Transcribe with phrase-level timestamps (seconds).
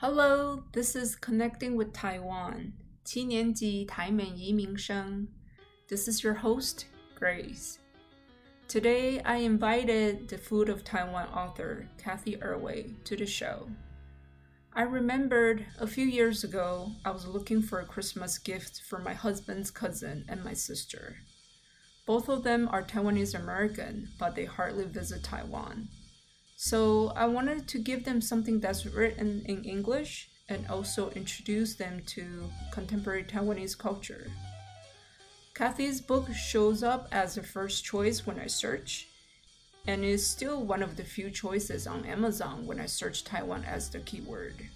[0.00, 5.26] Hello, this is Connecting with Taiwan, 七年级台美移民生.
[5.88, 6.84] This is your host,
[7.18, 7.78] Grace.
[8.68, 13.68] Today, I invited the Food of Taiwan author, Cathy Erway, to the show.
[14.72, 19.14] I remembered a few years ago, I was looking for a Christmas gift for my
[19.14, 21.16] husband's cousin and my sister.
[22.06, 25.88] Both of them are Taiwanese American, but they hardly visit Taiwan.
[26.60, 32.02] So I wanted to give them something that's written in English and also introduce them
[32.06, 34.26] to contemporary Taiwanese culture.
[35.54, 39.06] Cathy's book shows up as a first choice when I search,
[39.86, 43.88] and is still one of the few choices on Amazon when I search Taiwan as
[43.88, 44.68] the keyword.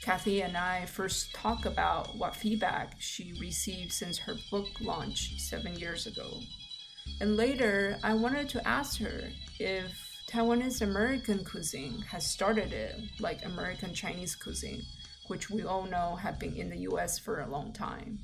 [0.00, 5.78] Cathy and I first talk about what feedback she received since her book launch seven
[5.78, 6.40] years ago.
[7.20, 9.28] And later, I wanted to ask her
[9.58, 14.82] if Taiwanese American cuisine has started it like American Chinese cuisine,
[15.26, 18.20] which we all know have been in the US for a long time.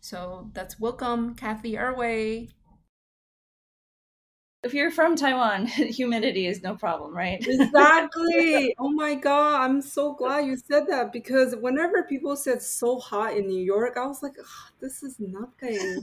[0.00, 2.48] So let's welcome Cathy Erway.
[4.64, 7.38] If you're from Taiwan, humidity is no problem, right?
[7.48, 8.74] exactly.
[8.76, 13.36] Oh my god, I'm so glad you said that because whenever people said so hot
[13.36, 16.02] in New York, I was like, oh, this is nothing.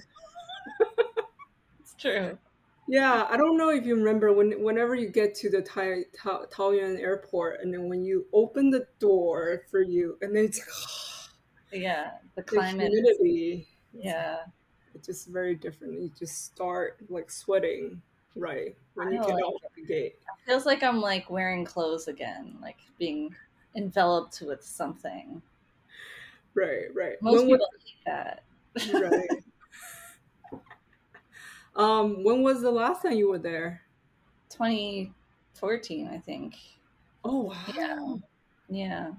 [1.81, 2.37] it's true.
[2.87, 6.45] Yeah, I don't know if you remember when whenever you get to the Tai, Ta,
[6.51, 10.59] Taoyuan airport and then when you open the door for you and then it's
[11.71, 13.67] like yeah, the climate humidity.
[13.93, 14.39] Yeah.
[14.95, 15.93] It's just very different.
[15.93, 18.01] You just start like sweating
[18.35, 20.15] right when you get like out the gate.
[20.15, 23.33] It feels like I'm like wearing clothes again, like being
[23.75, 25.41] enveloped with something.
[26.53, 27.15] Right, right.
[27.21, 28.43] Most when people hate that.
[28.93, 29.29] Right.
[31.75, 33.81] Um, when was the last time you were there?
[34.49, 36.55] 2014, I think.
[37.23, 37.55] Oh wow.
[37.75, 38.15] Yeah.
[38.69, 39.11] Yeah.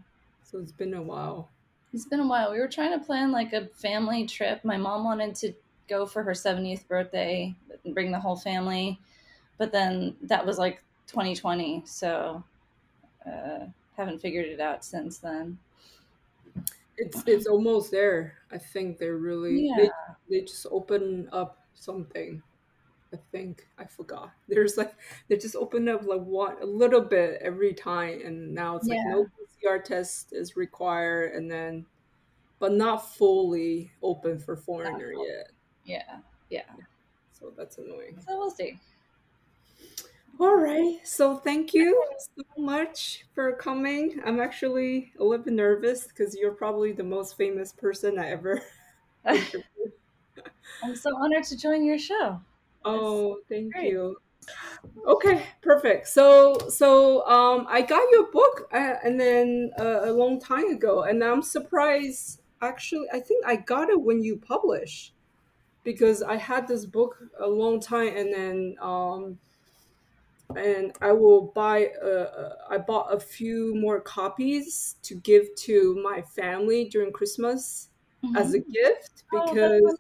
[0.43, 1.49] So it's been a while.
[1.93, 2.53] It's been a while.
[2.53, 4.65] We were trying to plan like a family trip.
[4.65, 5.53] My mom wanted to
[5.89, 8.99] go for her 70th birthday and bring the whole family,
[9.59, 11.83] but then that was like 2020.
[11.87, 12.43] So
[13.27, 15.59] uh, haven't figured it out since then.
[16.97, 18.35] It's it's almost there.
[18.53, 19.77] I think they're really yeah.
[19.77, 19.91] they,
[20.31, 22.43] they just open up something.
[23.15, 24.33] I think I forgot.
[24.49, 24.93] There's like
[25.29, 28.99] they just opened up like what a little bit every time, and now it's like
[28.99, 29.11] yeah.
[29.11, 29.27] no
[29.65, 31.87] PCR test is required, and then
[32.59, 35.51] but not fully open for foreigner yet.
[35.85, 36.17] Yeah,
[36.51, 36.63] yeah.
[37.39, 38.19] So that's annoying.
[38.27, 38.79] So we'll see.
[40.41, 40.99] All right.
[41.05, 44.21] So thank you so much for coming.
[44.25, 48.61] I'm actually a little bit nervous because you're probably the most famous person I ever
[50.83, 52.41] I'm so honored to join your show.
[52.85, 53.91] Oh, thank great.
[53.91, 54.17] you.
[55.07, 56.09] Okay, perfect.
[56.09, 61.03] So, so um, I got your book, uh, and then uh, a long time ago,
[61.05, 62.41] and I'm surprised.
[62.63, 65.15] Actually, I think I got it when you published,
[65.83, 69.39] because I had this book a long time, and then um,
[70.57, 71.91] and I will buy.
[72.03, 77.89] Uh, uh I bought a few more copies to give to my family during Christmas
[78.25, 78.37] mm-hmm.
[78.37, 79.83] as a gift oh, because.
[79.85, 79.97] Oh,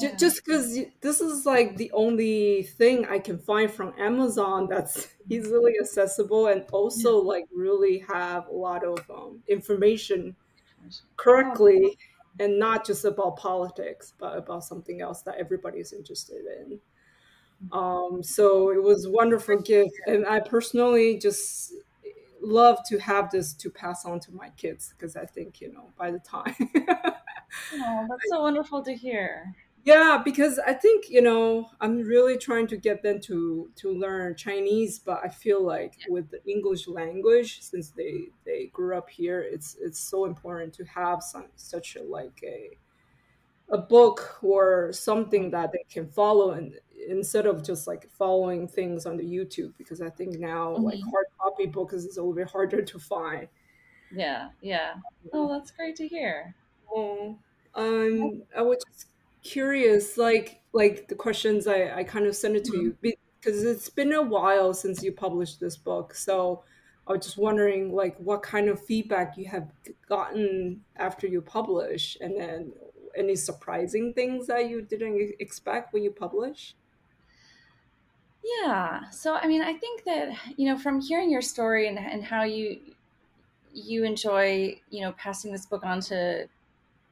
[0.00, 0.16] yeah.
[0.16, 5.74] just because this is like the only thing I can find from Amazon that's easily
[5.80, 7.28] accessible and also yeah.
[7.28, 10.36] like really have a lot of um, information
[11.16, 11.96] correctly
[12.38, 16.78] and not just about politics but about something else that everybody is interested in
[17.68, 17.78] mm-hmm.
[17.78, 21.72] um, so it was wonderful gift and i personally just
[22.42, 25.90] love to have this to pass on to my kids because i think you know
[25.96, 26.54] by the time
[27.74, 32.66] oh that's so wonderful to hear yeah because i think you know i'm really trying
[32.66, 37.60] to get them to to learn chinese but i feel like with the english language
[37.60, 42.02] since they they grew up here it's it's so important to have some such a
[42.02, 42.70] like a
[43.70, 46.74] a book or something that they can follow and
[47.08, 51.26] instead of just like following things on the youtube because i think now like hard
[51.38, 53.48] copy books is a little bit harder to find.
[54.12, 54.94] Yeah yeah.
[55.32, 56.54] Oh that's great to hear.
[56.94, 57.38] Um,
[57.74, 59.08] um i would just
[59.44, 63.06] curious, like like the questions I, I kind of sent it to mm-hmm.
[63.06, 66.14] you because it's been a while since you published this book.
[66.14, 66.64] So
[67.06, 69.68] I was just wondering like what kind of feedback you have
[70.08, 72.72] gotten after you publish and then
[73.16, 76.74] any surprising things that you didn't expect when you publish?
[78.62, 79.10] Yeah.
[79.10, 82.42] So I mean I think that, you know, from hearing your story and, and how
[82.42, 82.80] you
[83.72, 86.48] you enjoy, you know, passing this book on to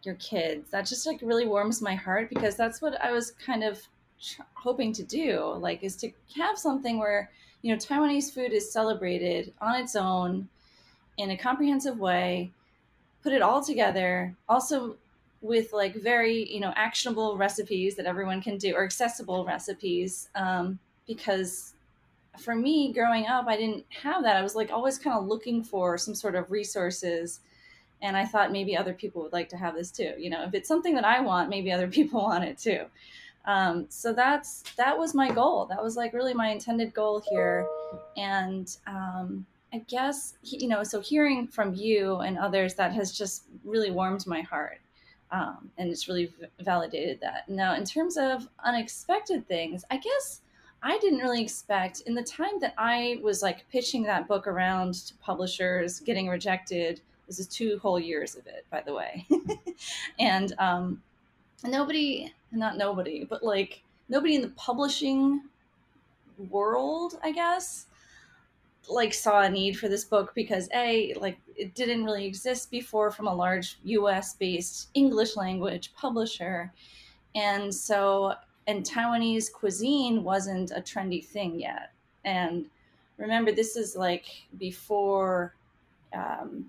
[0.05, 0.71] your kids.
[0.71, 3.81] That just like really warms my heart because that's what i was kind of
[4.55, 7.29] hoping to do like is to have something where
[7.63, 10.49] you know taiwanese food is celebrated on its own
[11.19, 12.51] in a comprehensive way,
[13.23, 14.97] put it all together, also
[15.41, 20.79] with like very you know actionable recipes that everyone can do or accessible recipes um,
[21.07, 21.75] because
[22.39, 24.37] for me growing up i didn't have that.
[24.37, 27.41] I was like always kind of looking for some sort of resources
[28.03, 30.55] and i thought maybe other people would like to have this too you know if
[30.55, 32.85] it's something that i want maybe other people want it too
[33.45, 37.67] um, so that's that was my goal that was like really my intended goal here
[38.17, 43.45] and um, i guess you know so hearing from you and others that has just
[43.65, 44.79] really warmed my heart
[45.33, 47.49] um, and it's really validated that.
[47.49, 50.43] Now, in terms of unexpected things, I guess
[50.83, 54.95] I didn't really expect in the time that I was like pitching that book around
[55.07, 57.01] to publishers, getting rejected.
[57.27, 59.27] This is two whole years of it, by the way.
[60.19, 61.03] and um,
[61.65, 65.43] nobody, not nobody, but like nobody in the publishing
[66.51, 67.87] world, I guess,
[68.89, 73.11] like saw a need for this book because a like it didn't really exist before
[73.11, 76.73] from a large US based English language publisher
[77.35, 78.35] and so
[78.67, 81.93] and Taiwanese cuisine wasn't a trendy thing yet
[82.25, 82.67] and
[83.19, 84.27] remember this is like
[84.59, 85.55] before
[86.13, 86.67] um,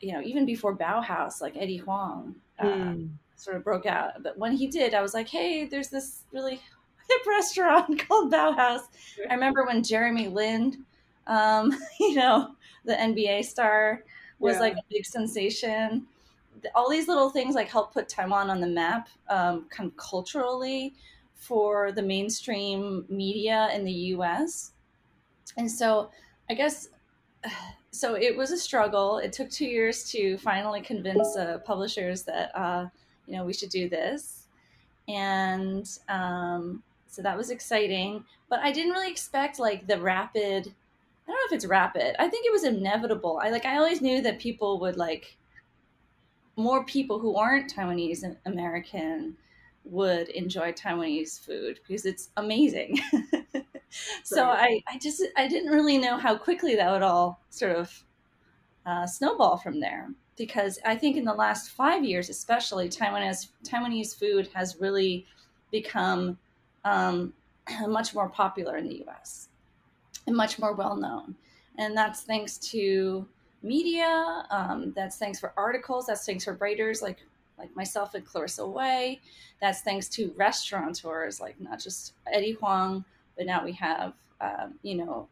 [0.00, 3.08] you know even before Baohaus like Eddie Huang mm.
[3.36, 6.56] sort of broke out but when he did I was like hey there's this really
[6.56, 8.82] hip restaurant called Baohaus
[9.28, 10.84] I remember when Jeremy Lin
[11.26, 12.54] um, you know,
[12.84, 14.04] the NBA star
[14.38, 14.60] was yeah.
[14.60, 16.06] like a big sensation.
[16.74, 20.94] All these little things like help put Taiwan on the map, um, kind of culturally,
[21.34, 24.72] for the mainstream media in the U.S.
[25.56, 26.10] And so,
[26.48, 26.88] I guess,
[27.96, 29.18] so it was a struggle.
[29.18, 32.86] It took two years to finally convince uh, publishers that uh,
[33.26, 34.46] you know we should do this,
[35.08, 38.24] and um, so that was exciting.
[38.48, 40.72] But I didn't really expect like the rapid
[41.26, 42.14] I don't know if it's rapid.
[42.20, 43.40] I think it was inevitable.
[43.42, 45.36] I like I always knew that people would like
[46.56, 49.36] more people who aren't Taiwanese American
[49.84, 53.00] would enjoy Taiwanese food because it's amazing.
[54.24, 58.04] so I, I just I didn't really know how quickly that would all sort of
[58.84, 64.18] uh, snowball from there because I think in the last five years, especially Taiwanese Taiwanese
[64.18, 65.26] food has really
[65.70, 66.38] become
[66.84, 67.32] um,
[67.88, 69.48] much more popular in the U.S
[70.26, 71.34] and much more well known.
[71.78, 73.26] And that's thanks to
[73.62, 74.44] media.
[74.50, 76.06] Um, that's thanks for articles.
[76.06, 77.18] That's thanks for writers like
[77.58, 79.20] like myself and Clarissa Wei.
[79.60, 83.04] That's thanks to restaurateurs like not just Eddie Huang,
[83.36, 85.28] but now we have um, you know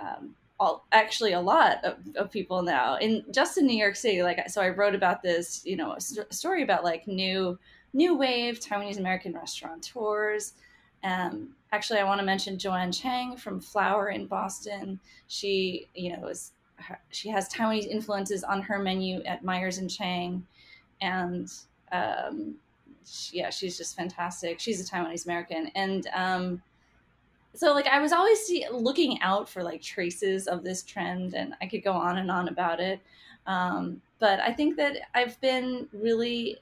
[0.00, 4.22] um, all actually a lot of, of, people now in just in New York City.
[4.22, 7.58] Like so, I wrote about this you know a, st- story about like new
[7.92, 10.54] new wave Taiwanese American restaurateurs
[11.04, 14.98] um, actually, I want to mention Joanne Chang from Flour in Boston.
[15.28, 16.52] She, you know, is
[17.10, 20.44] she has Taiwanese influences on her menu at Myers and Chang,
[21.02, 21.52] and
[21.92, 22.54] um,
[23.06, 24.58] she, yeah, she's just fantastic.
[24.58, 26.62] She's a Taiwanese American, and um,
[27.54, 31.54] so like I was always see, looking out for like traces of this trend, and
[31.62, 33.00] I could go on and on about it.
[33.46, 36.58] Um, but I think that I've been really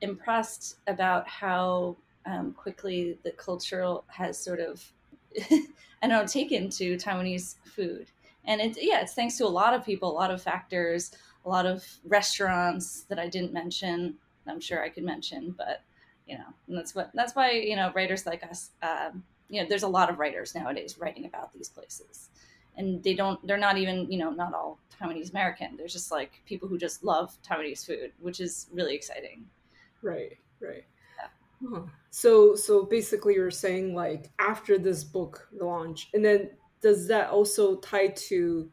[0.00, 4.82] impressed about how um, quickly the cultural has sort of,
[5.50, 5.66] I
[6.02, 8.06] don't know, taken to Taiwanese food.
[8.46, 11.12] And it's, yeah, it's thanks to a lot of people, a lot of factors,
[11.44, 14.14] a lot of restaurants that I didn't mention.
[14.46, 15.82] I'm sure I could mention, but
[16.26, 19.68] you know, and that's what, that's why, you know, writers like us, um, you know,
[19.68, 22.30] there's a lot of writers nowadays writing about these places.
[22.76, 25.76] And they don't they're not even you know not all taiwanese american.
[25.76, 29.44] There's just like people who just love taiwanese food which is really exciting.
[30.02, 30.84] Right right.
[31.70, 31.82] Huh.
[32.10, 37.76] So so basically you're saying like after this book launch and then does that also
[37.76, 38.70] tie to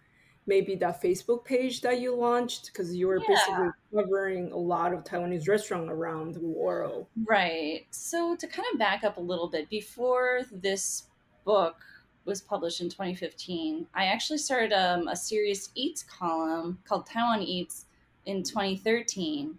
[0.51, 3.27] maybe that Facebook page that you launched because you were yeah.
[3.29, 7.07] basically covering a lot of Taiwanese restaurant around the world.
[7.25, 7.85] Right.
[7.91, 11.03] So to kind of back up a little bit before this
[11.45, 11.77] book
[12.25, 17.85] was published in 2015, I actually started um, a serious eats column called Taiwan Eats
[18.25, 19.57] in 2013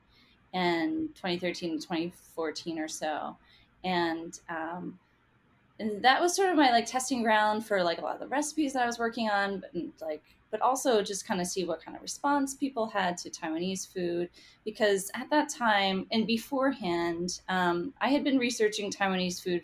[0.52, 3.34] and 2013 to 2014 or so
[3.82, 4.98] and um,
[5.80, 8.28] and that was sort of my like testing ground for like a lot of the
[8.28, 9.72] recipes that I was working on, but
[10.06, 10.22] like
[10.52, 14.28] but also just kind of see what kind of response people had to Taiwanese food
[14.64, 19.62] because at that time and beforehand, um, I had been researching Taiwanese food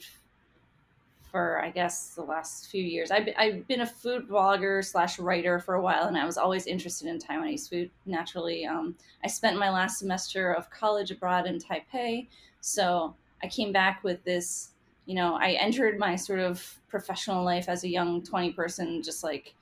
[1.31, 3.11] for I guess the last few years.
[3.11, 6.67] I've, I've been a food blogger slash writer for a while, and I was always
[6.67, 7.91] interested in Taiwanese food.
[8.07, 12.29] Naturally, um, I spent my last semester of college abroad in Taipei,
[12.63, 14.71] so I came back with this.
[15.05, 19.23] You know, I entered my sort of professional life as a young twenty person, just
[19.23, 19.55] like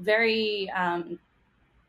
[0.00, 1.18] very um,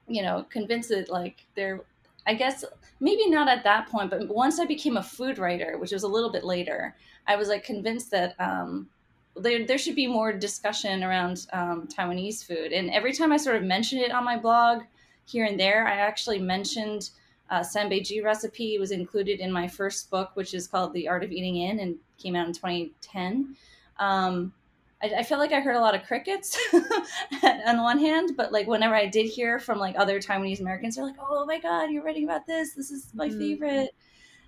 [0.08, 1.82] you know, convinced that like there,
[2.26, 2.64] I guess
[3.00, 6.08] maybe not at that point, but once I became a food writer, which was a
[6.08, 6.96] little bit later,
[7.28, 8.88] I was like convinced that um,
[9.36, 12.72] there, there should be more discussion around um, Taiwanese food.
[12.72, 14.84] And every time I sort of mentioned it on my blog
[15.26, 17.10] here and there, I actually mentioned
[17.50, 18.78] uh, Sanbeiji recipe.
[18.80, 21.96] Was included in my first book, which is called The Art of Eating In and
[22.18, 23.56] came out in 2010.
[24.00, 24.54] Um,
[25.02, 28.52] I, I felt like I heard a lot of crickets on the one hand, but
[28.52, 31.92] like whenever I did hear from like other Taiwanese Americans, they're like, "Oh my god,
[31.92, 32.74] you're writing about this!
[32.74, 33.40] This is my mm-hmm.
[33.40, 33.96] favorite!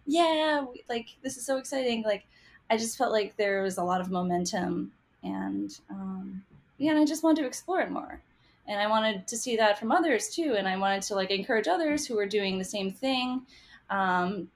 [0.06, 2.26] Yeah, like this is so exciting!" Like
[2.70, 4.92] I just felt like there was a lot of momentum,
[5.24, 6.44] and um,
[6.78, 8.20] yeah, and I just wanted to explore it more,
[8.68, 11.68] and I wanted to see that from others too, and I wanted to like encourage
[11.68, 13.44] others who were doing the same thing.
[13.92, 14.50] Um,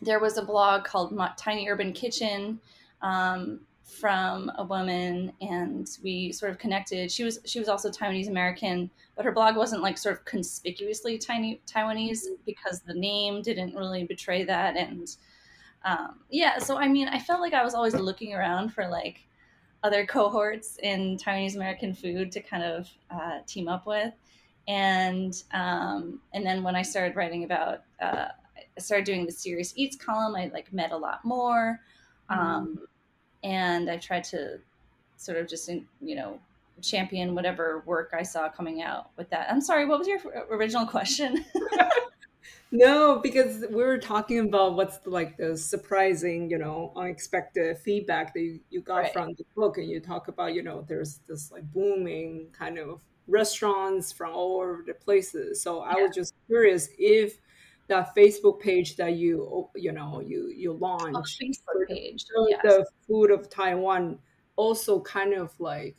[0.00, 2.60] there was a blog called Tiny Urban Kitchen.
[3.02, 7.10] Um, from a woman and we sort of connected.
[7.10, 11.18] She was she was also taiwanese american but her blog wasn't like sort of conspicuously
[11.18, 15.16] tiny taiwanese because the name didn't really betray that and
[15.84, 19.26] um, yeah so i mean i felt like i was always looking around for like
[19.82, 24.14] other cohorts in taiwanese american food to kind of uh, team up with
[24.68, 29.72] and um, and then when i started writing about uh, i started doing the serious
[29.76, 31.80] eats column i like met a lot more
[32.30, 32.84] um, mm
[33.42, 34.58] and I tried to
[35.16, 36.38] sort of just you know
[36.82, 39.50] champion whatever work I saw coming out with that.
[39.50, 41.44] I'm sorry, what was your original question?
[42.70, 48.34] no, because we were talking about what's the, like the surprising, you know, unexpected feedback
[48.34, 49.12] that you, you got right.
[49.12, 53.00] from the book, and you talk about, you know, there's this like booming kind of
[53.26, 55.60] restaurants from all over the places.
[55.60, 57.38] So I was just curious if
[57.88, 62.60] that Facebook page that you you know you you launch Facebook page yes.
[62.62, 64.18] the food of Taiwan
[64.56, 65.96] also kind of like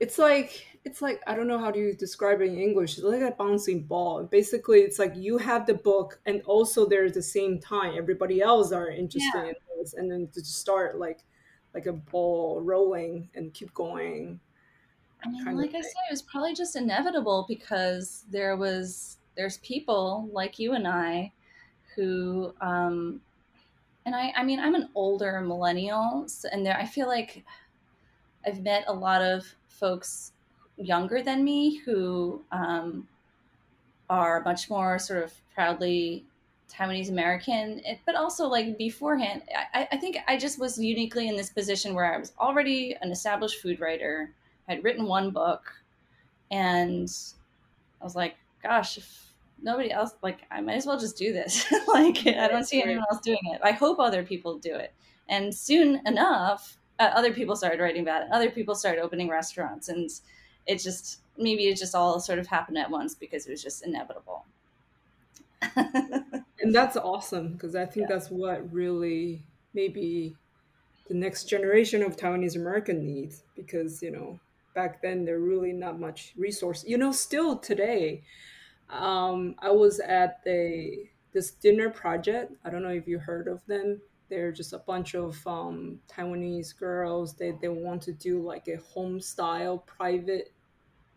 [0.00, 2.94] it's like it's like I don't know how do you describe it in English.
[2.94, 4.24] It's like a bouncing ball.
[4.24, 8.70] Basically, it's like you have the book, and also there's the same time everybody else
[8.72, 9.48] are interested yeah.
[9.48, 11.20] in this, and then to start like
[11.74, 14.40] like a ball rolling and keep going.
[15.24, 20.28] I mean, like I said, it was probably just inevitable because there was there's people
[20.32, 21.32] like you and I
[21.94, 23.20] who, um,
[24.06, 27.44] and I, I mean, I'm an older millennial, and there, I feel like
[28.46, 30.32] I've met a lot of folks
[30.76, 33.08] younger than me who um,
[34.10, 36.24] are much more sort of proudly
[36.70, 39.42] Taiwanese American, but also like beforehand,
[39.74, 43.12] I, I, think I just was uniquely in this position where I was already an
[43.12, 44.30] established food writer,
[44.68, 45.72] had written one book,
[46.50, 47.08] and
[48.00, 49.23] I was like, gosh, if
[49.64, 51.64] nobody else, like, I might as well just do this.
[51.88, 53.60] like, I don't see anyone else doing it.
[53.62, 54.92] I hope other people do it.
[55.28, 58.28] And soon enough, uh, other people started writing about it.
[58.30, 59.88] Other people started opening restaurants.
[59.88, 60.10] And
[60.66, 63.84] it just, maybe it just all sort of happened at once because it was just
[63.84, 64.44] inevitable.
[65.76, 68.16] and that's awesome because I think yeah.
[68.16, 69.42] that's what really
[69.72, 70.36] maybe
[71.08, 74.38] the next generation of Taiwanese American needs because, you know,
[74.74, 76.84] back then there really not much resource.
[76.86, 78.22] You know, still today,
[78.90, 82.52] um, I was at the this dinner project.
[82.64, 84.00] I don't know if you heard of them.
[84.28, 87.34] They're just a bunch of um, Taiwanese girls.
[87.34, 90.52] They they want to do like a home style private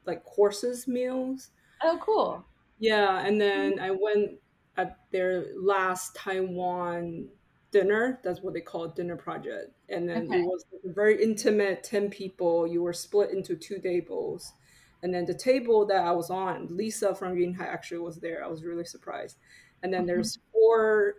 [0.06, 1.50] like courses meals.
[1.84, 2.46] Oh, cool.
[2.80, 3.80] Yeah, and then.
[3.80, 4.40] I went
[4.78, 7.28] at their last Taiwan
[7.72, 8.20] dinner.
[8.24, 9.72] That's what they call a dinner project.
[9.90, 10.42] And then okay.
[10.42, 12.68] it was very intimate, 10 people.
[12.68, 14.54] You were split into two tables.
[15.04, 18.44] And then the table that I was on, Lisa from Yunhai actually was there.
[18.44, 19.38] I was really surprised.
[19.84, 20.08] And then mm-hmm.
[20.08, 21.16] there's four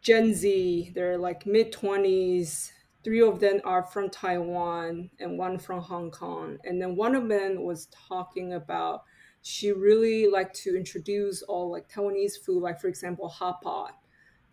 [0.00, 2.70] Gen Z, they're like mid 20s.
[3.04, 6.58] Three of them are from Taiwan and one from Hong Kong.
[6.64, 9.04] And then one of them was talking about
[9.42, 13.94] she really liked to introduce all like Taiwanese food, like for example, hot pot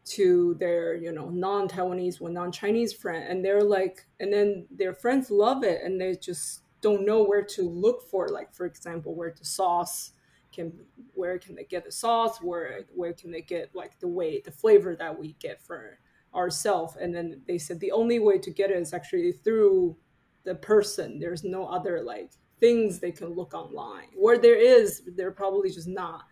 [0.04, 5.30] to their you know non-taiwanese or non-chinese friend and they're like and then their friends
[5.30, 9.34] love it and they just don't know where to look for like for example where
[9.38, 10.14] the sauce
[10.54, 10.74] can
[11.14, 14.52] where can they get the sauce where where can they get like the way the
[14.52, 16.00] flavor that we get for
[16.36, 19.96] ourselves and then they said the only way to get it is actually through
[20.44, 21.20] the person.
[21.20, 24.08] There's no other like things they can look online.
[24.16, 26.24] Where there is they're probably just not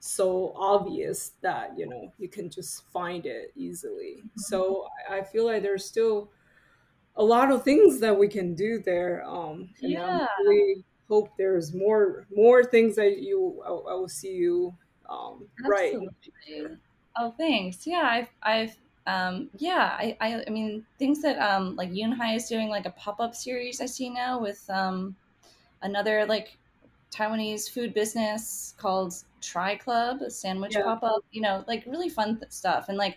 [0.00, 4.18] so obvious that you know you can just find it easily.
[4.18, 4.28] Mm-hmm.
[4.36, 6.30] so i feel like there's still
[7.18, 9.24] a lot of things that we can do there.
[9.26, 10.26] Um, and yeah.
[10.26, 14.74] I really hope there's more more things that you I, I will see you
[15.08, 15.96] um, right.
[17.18, 17.86] Oh, thanks.
[17.86, 22.46] Yeah, I've I've um, yeah, I, I, I mean things that um, like Yunhai is
[22.46, 25.16] doing like a pop up series I see now with um,
[25.82, 26.58] another like
[27.10, 30.82] Taiwanese food business called Tri Club, a sandwich yeah.
[30.82, 31.24] pop up.
[31.32, 32.88] You know, like really fun stuff.
[32.88, 33.16] And like,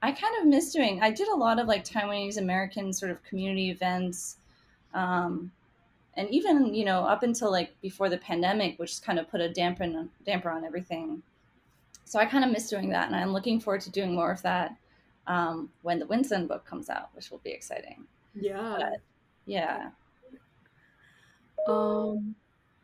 [0.00, 1.00] I kind of miss doing.
[1.02, 4.36] I did a lot of like Taiwanese American sort of community events.
[4.94, 5.50] Um,
[6.18, 9.48] and even you know up until like before the pandemic which kind of put a
[9.48, 11.22] damper damper on everything
[12.04, 14.42] so i kind of miss doing that and i'm looking forward to doing more of
[14.42, 14.76] that
[15.28, 19.00] um, when the Win Son book comes out which will be exciting yeah but,
[19.46, 19.90] yeah
[21.68, 22.34] um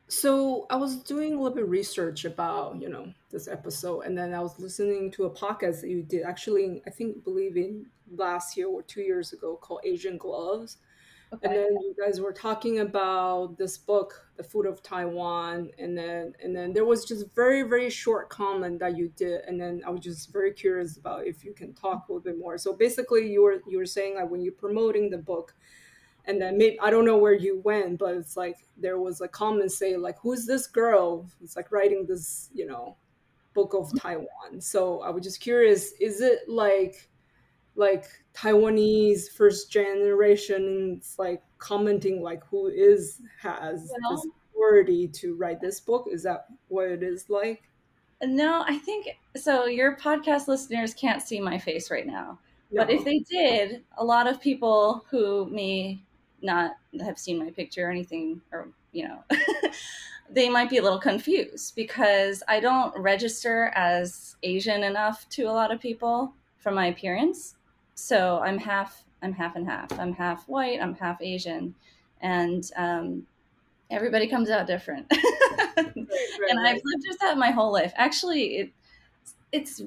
[0.08, 4.16] so i was doing a little bit of research about you know this episode and
[4.16, 7.87] then i was listening to a podcast that you did actually i think believe in
[8.16, 10.78] last year or two years ago called asian gloves
[11.34, 11.49] Okay.
[11.49, 16.32] And then you guys were talking about this book, The Food of Taiwan, and then
[16.42, 19.90] and then there was just very very short comment that you did, and then I
[19.90, 22.56] was just very curious about if you can talk a little bit more.
[22.56, 25.54] So basically, you were you were saying like when you're promoting the book,
[26.26, 29.28] and then maybe I don't know where you went, but it's like there was a
[29.28, 32.96] comment saying like, "Who's this girl?" It's like writing this, you know,
[33.54, 34.60] book of Taiwan.
[34.60, 37.08] So I was just curious, is it like
[37.76, 45.60] like Taiwanese first generation like commenting like who is has well, this authority to write
[45.60, 46.06] this book?
[46.10, 47.62] Is that what it is like?
[48.22, 49.66] No, I think so.
[49.66, 52.38] Your podcast listeners can't see my face right now,
[52.70, 52.82] no.
[52.82, 56.03] but if they did, a lot of people who may
[56.44, 59.24] not have seen my picture or anything, or you know,
[60.30, 65.52] they might be a little confused because I don't register as Asian enough to a
[65.52, 67.56] lot of people from my appearance
[67.94, 69.98] so I'm half I'm half and half.
[69.98, 70.82] I'm half white.
[70.82, 71.74] I'm half Asian,
[72.20, 73.26] and um,
[73.90, 75.06] everybody comes out different.
[75.12, 77.92] right, right, and I've lived with that my whole life.
[77.96, 78.72] Actually, it
[79.50, 79.80] it's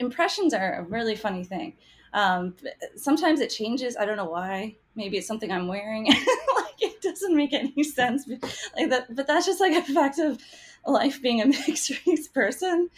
[0.00, 1.74] impressions are a really funny thing.
[2.12, 2.56] Um,
[2.96, 3.96] sometimes it changes.
[3.96, 4.76] I don't know why.
[4.94, 6.06] Maybe it's something I'm wearing.
[6.06, 8.28] like it doesn't make any sense.
[8.76, 10.38] Like that, but that's just like a fact of
[10.86, 12.90] life being a mixed race person.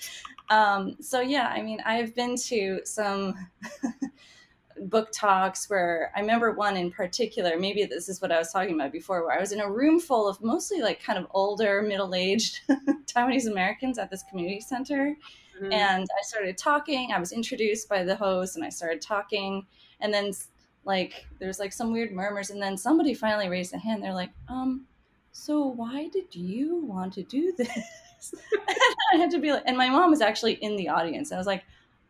[0.50, 3.34] Um, so yeah, I mean, I've been to some
[4.78, 8.74] book talks where I remember one in particular, maybe this is what I was talking
[8.74, 11.82] about before, where I was in a room full of mostly like kind of older,
[11.82, 12.60] middle aged
[13.06, 15.16] Taiwanese Americans at this community center.
[15.56, 15.72] Mm-hmm.
[15.72, 17.12] And I started talking.
[17.12, 19.66] I was introduced by the host and I started talking.
[20.00, 20.32] And then,
[20.84, 22.50] like, there's like some weird murmurs.
[22.50, 24.02] And then somebody finally raised a hand.
[24.02, 24.86] They're like, um,
[25.32, 28.34] so why did you want to do this?
[29.12, 31.32] I had to be like, and my mom was actually in the audience.
[31.32, 31.64] I was like,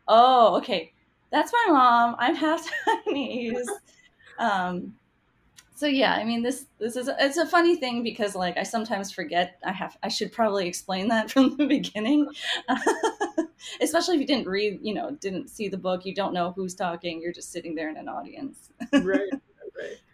[0.07, 0.91] oh, okay
[1.35, 2.15] that's my mom.
[2.17, 2.67] I'm half
[3.05, 3.69] Chinese.
[4.39, 4.95] um,
[5.75, 8.63] so yeah, I mean this this is a, it's a funny thing because like I
[8.63, 12.27] sometimes forget I have I should probably explain that from the beginning,
[13.81, 16.75] especially if you didn't read you know didn't see the book you don't know who's
[16.75, 18.69] talking you're just sitting there in an audience.
[18.93, 19.31] right, right.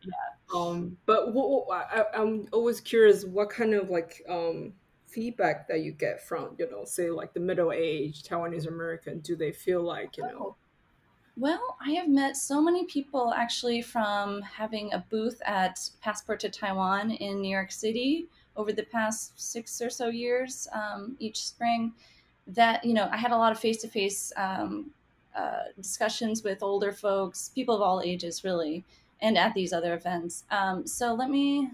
[0.03, 0.59] Yeah.
[0.59, 4.73] Um, but what, what, I, I'm always curious what kind of like um
[5.05, 9.35] feedback that you get from you know say like the middle aged Taiwanese American do
[9.35, 10.55] they feel like you know oh.
[11.37, 16.49] Well, I have met so many people actually from having a booth at Passport to
[16.49, 21.93] Taiwan in New York City over the past six or so years, um, each spring.
[22.47, 24.91] That you know, I had a lot of face-to-face um,
[25.35, 28.83] uh, discussions with older folks, people of all ages, really,
[29.21, 30.43] and at these other events.
[30.51, 31.69] Um, so let me.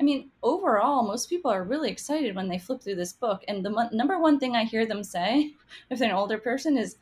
[0.00, 3.42] I mean, overall, most people are really excited when they flip through this book.
[3.48, 5.54] And the number one thing I hear them say,
[5.90, 6.96] if they're an older person, is,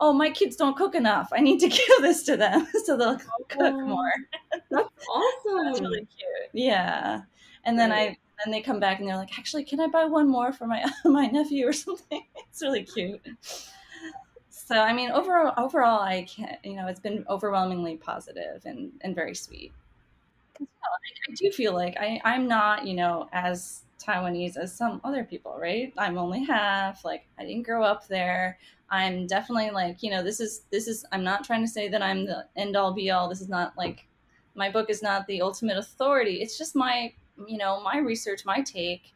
[0.00, 1.30] oh, my kids don't cook enough.
[1.32, 4.12] I need to give this to them so they'll oh, cook more.
[4.70, 5.64] That's awesome.
[5.64, 6.50] that's really cute.
[6.52, 7.22] Yeah.
[7.64, 8.10] And then right.
[8.10, 10.66] I then they come back and they're like, actually, can I buy one more for
[10.66, 12.22] my my nephew or something?
[12.34, 13.20] It's really cute.
[14.50, 16.58] So I mean, overall, overall, I can't.
[16.64, 19.72] You know, it's been overwhelmingly positive and and very sweet.
[20.58, 20.90] You know,
[21.28, 25.24] I, I do feel like I I'm not you know as Taiwanese as some other
[25.24, 25.92] people, right?
[25.96, 27.04] I'm only half.
[27.04, 28.58] Like I didn't grow up there.
[28.90, 32.02] I'm definitely like, you know, this is this is I'm not trying to say that
[32.02, 33.28] I'm the end all be all.
[33.28, 34.06] This is not like
[34.54, 36.40] my book is not the ultimate authority.
[36.40, 37.12] It's just my,
[37.46, 39.12] you know, my research, my take.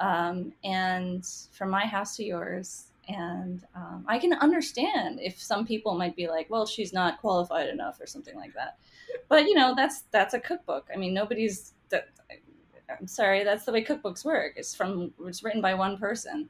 [0.00, 2.84] Um, and from my house to yours.
[3.08, 7.68] And um, I can understand if some people might be like, well, she's not qualified
[7.68, 8.76] enough or something like that.
[9.28, 10.88] But you know, that's that's a cookbook.
[10.92, 12.08] I mean, nobody's that
[12.90, 14.54] I'm sorry, that's the way cookbooks work.
[14.56, 16.48] It's from it's written by one person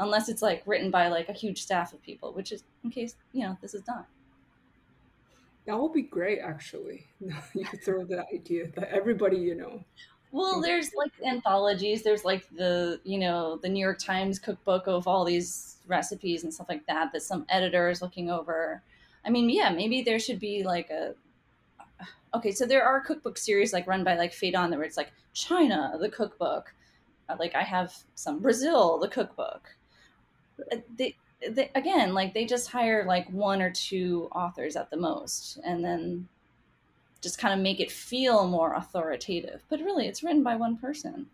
[0.00, 3.14] unless it's like written by like a huge staff of people, which is in case
[3.32, 4.04] you know this is done.
[5.66, 7.06] That would be great, actually.
[7.20, 9.84] you could throw that idea that everybody, you know.
[10.32, 12.02] Well, there's like anthologies.
[12.02, 16.52] There's like the you know the New York Times cookbook of all these recipes and
[16.52, 18.82] stuff like that that some editor is looking over.
[19.24, 21.14] I mean, yeah, maybe there should be like a
[22.34, 22.52] okay.
[22.52, 26.08] So there are cookbook series like run by like Phaidon where it's like China the
[26.08, 26.74] cookbook,
[27.28, 29.76] uh, like I have some Brazil, the cookbook.
[30.72, 31.16] Uh, they,
[31.48, 35.84] they, again, like they just hire like one or two authors at the most, and
[35.84, 36.28] then
[37.20, 39.62] just kind of make it feel more authoritative.
[39.68, 41.26] But really, it's written by one person,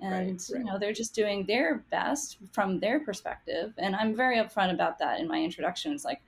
[0.00, 0.58] and right, right.
[0.58, 3.72] you know they're just doing their best from their perspective.
[3.78, 5.92] And I'm very upfront about that in my introduction.
[5.92, 6.22] It's like,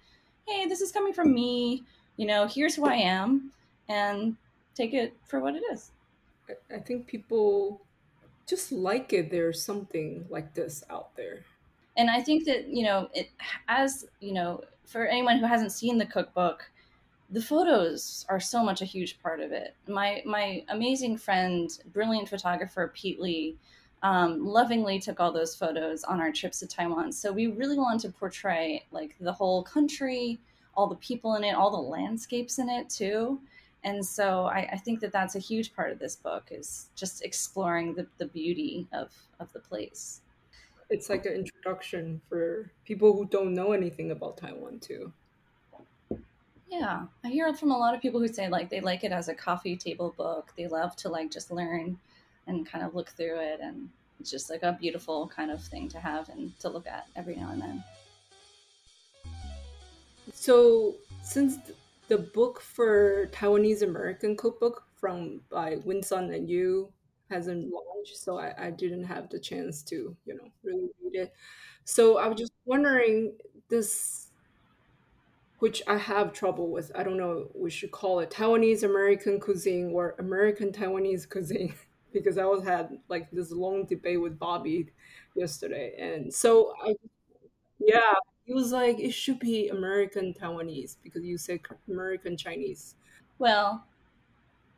[0.47, 1.85] hey, this is coming from me.
[2.17, 3.51] You know, here's who I am,
[3.89, 4.37] and
[4.75, 5.91] take it for what it is.
[6.71, 7.81] I think people
[8.47, 9.31] just like it.
[9.31, 11.45] There's something like this out there.
[11.97, 13.31] And I think that, you know, it
[13.69, 16.71] as, you know, for anyone who hasn't seen the cookbook,
[17.31, 19.75] the photos are so much a huge part of it.
[19.89, 23.57] My my amazing friend, brilliant photographer Pete Lee,
[24.03, 27.13] um, lovingly took all those photos on our trips to Taiwan.
[27.13, 30.39] So we really want to portray like the whole country,
[30.77, 33.41] all the people in it, all the landscapes in it too
[33.85, 37.23] and so I, I, think that that's a huge part of this book is just
[37.23, 40.23] exploring the, the beauty of, of the place
[40.90, 45.12] it's like an introduction for people who don't know anything about taiwan too.
[46.68, 47.05] Yeah.
[47.23, 49.35] I hear from a lot of people who say like they like it as a
[49.35, 50.53] coffee table book.
[50.57, 51.99] They love to like just learn
[52.47, 53.61] and kind of look through it.
[53.62, 57.07] And it's just like a beautiful kind of thing to have and to look at
[57.14, 57.85] every now and then.
[60.33, 61.59] So since
[62.09, 66.88] the book for Taiwanese American cookbook from by Win Son and you
[67.31, 71.35] hasn't launched, so I, I didn't have the chance to, you know, really read it.
[71.85, 73.35] So I was just wondering
[73.69, 74.29] this
[75.59, 76.93] which I have trouble with.
[76.95, 81.75] I don't know, we should call it Taiwanese American cuisine or American Taiwanese cuisine
[82.13, 84.91] because I was had like this long debate with Bobby
[85.35, 85.95] yesterday.
[85.99, 86.95] And so I
[87.81, 92.97] yeah, he was like, it should be American Taiwanese because you said American Chinese.
[93.39, 93.87] Well,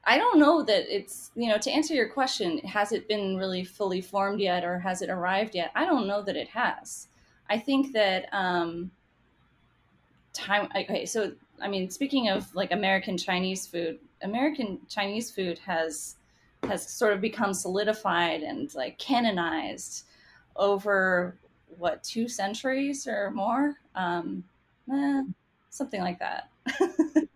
[0.06, 3.64] I don't know that it's, you know, to answer your question, has it been really
[3.64, 5.72] fully formed yet or has it arrived yet?
[5.74, 7.08] I don't know that it has.
[7.50, 8.90] I think that, um,
[10.32, 16.16] time, okay, so, I mean, speaking of like American Chinese food, American Chinese food has,
[16.62, 20.04] has sort of become solidified and like canonized
[20.54, 21.36] over
[21.78, 24.42] what two centuries or more um
[24.92, 25.22] eh,
[25.70, 26.48] something like that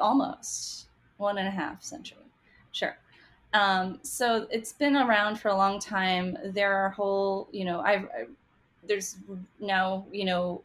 [0.00, 2.18] almost one and a half century.
[2.72, 2.96] Sure.
[3.54, 6.38] Um, so it's been around for a long time.
[6.44, 8.26] There are whole you know i've I,
[8.86, 9.16] there's
[9.60, 10.62] now you know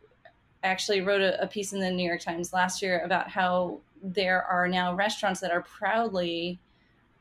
[0.64, 3.80] I actually wrote a, a piece in the new york times last year about how
[4.02, 6.60] there are now restaurants that are proudly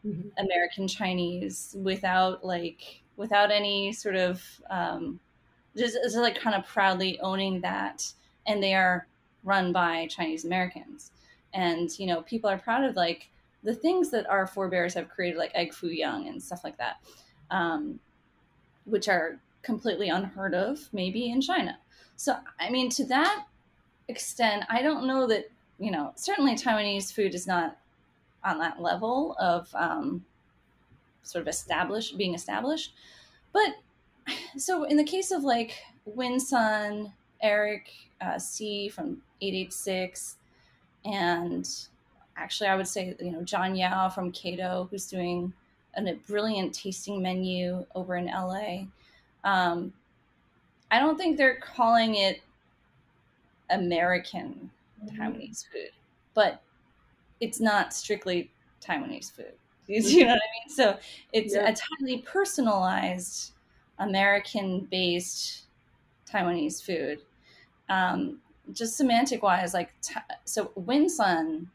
[0.07, 0.29] mm-hmm.
[0.39, 5.19] american chinese without like without any sort of um,
[5.77, 8.13] just, just like kind of proudly owning that
[8.47, 9.07] and they are
[9.45, 11.11] run by chinese americans
[11.57, 13.29] and you know people are proud of like
[13.65, 16.97] the things that our forebears have created like egg foo young and stuff like that
[17.51, 17.99] um,
[18.85, 21.79] which are completely unheard of maybe in china.
[22.17, 23.47] So i mean to that
[24.09, 27.77] extent i don't know that you know certainly taiwanese food is not
[28.45, 30.25] on that level of um,
[31.27, 32.95] sort of established being established.
[33.53, 33.75] But
[34.57, 37.91] so in the case of like Win Son, Eric
[38.21, 40.37] uh, Sze from 886,
[41.07, 41.69] and
[42.37, 45.53] actually I would say, you know, Jon Yao from Kato, who's doing
[45.97, 48.85] a brilliant tasting menu over in LA.
[49.45, 49.93] Um,
[50.91, 52.43] I don't think they're calling it
[53.71, 54.71] American
[55.03, 55.21] mm-hmm.
[55.21, 55.91] Taiwanese food,
[56.35, 56.61] but
[57.41, 58.51] it's not strictly
[58.83, 59.53] Taiwanese food.
[59.89, 60.75] You know what I mean?
[60.75, 60.99] So
[61.33, 61.69] it's yeah.
[61.69, 63.53] a totally personalized
[64.01, 65.67] American based
[66.29, 67.21] Taiwanese food.
[67.89, 68.41] Um,
[68.73, 69.93] just semantic wise, like,
[70.45, 71.71] so Win Son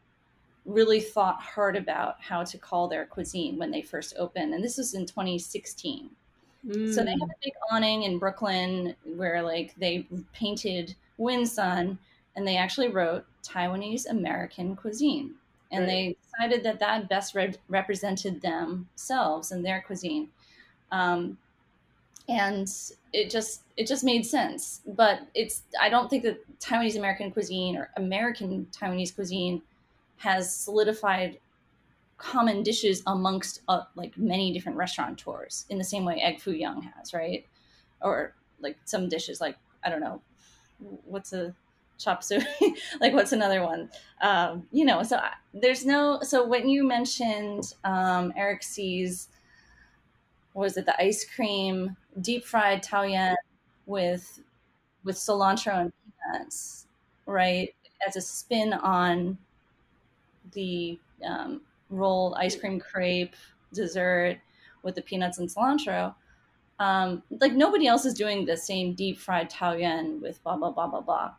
[0.64, 4.54] really thought hard about how to call their cuisine when they first opened.
[4.54, 6.10] And this was in 2016.
[6.66, 6.94] Mm.
[6.94, 11.98] So they had a big awning in Brooklyn where like they painted Win Son
[12.36, 15.34] and they actually wrote Taiwanese American cuisine.
[15.72, 15.88] And right.
[15.88, 20.28] they decided that that best re- represented themselves and their cuisine.
[20.92, 21.38] Um,
[22.28, 22.68] and
[23.12, 24.80] it just it just made sense.
[24.86, 29.62] But it's i don't think that taiwanese american cuisine or american taiwanese cuisine
[30.16, 31.38] has solidified
[32.22, 36.82] common dishes amongst uh, like many different restaurateurs in the same way egg foo young
[36.82, 37.44] has right?
[38.00, 40.22] Or like some dishes like i don't know
[41.04, 41.54] what's a
[41.98, 42.44] chop suey?
[43.00, 43.90] Like what's another one?
[44.20, 49.28] Um, you know so I, there's no so when you mentioned um, Eric Sze's
[50.54, 53.34] was it the ice cream deep fried taoyuan
[53.86, 54.40] with
[55.04, 55.92] with cilantro and
[56.32, 56.86] peanuts,
[57.26, 57.74] right?
[58.06, 59.38] As a spin on
[60.52, 63.34] the um, rolled ice cream crepe
[63.72, 64.38] dessert
[64.82, 66.14] with the peanuts and cilantro.
[66.78, 70.86] um, like nobody else is doing the same deep fried taoyuan with blah blah blah
[70.88, 71.32] blah blah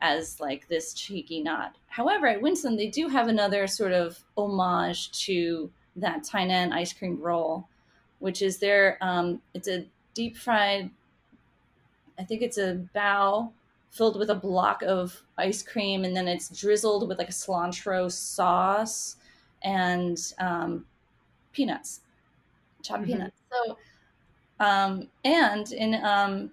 [0.00, 1.70] as like this cheeky nod.
[1.88, 6.92] However, at Win Son they do have another sort of homage to that Tainan ice
[6.92, 7.68] cream roll,
[8.20, 9.86] which is their um, it's a
[10.16, 10.90] deep fried.
[12.18, 13.52] I think it's a bao
[13.90, 18.10] filled with a block of ice cream, and then it's drizzled with like a cilantro
[18.10, 19.16] sauce
[19.62, 20.84] and um,
[21.52, 22.00] peanuts,
[22.82, 23.12] chopped mm-hmm.
[23.12, 23.40] peanuts.
[23.52, 23.78] So,
[24.58, 26.50] um, and in um,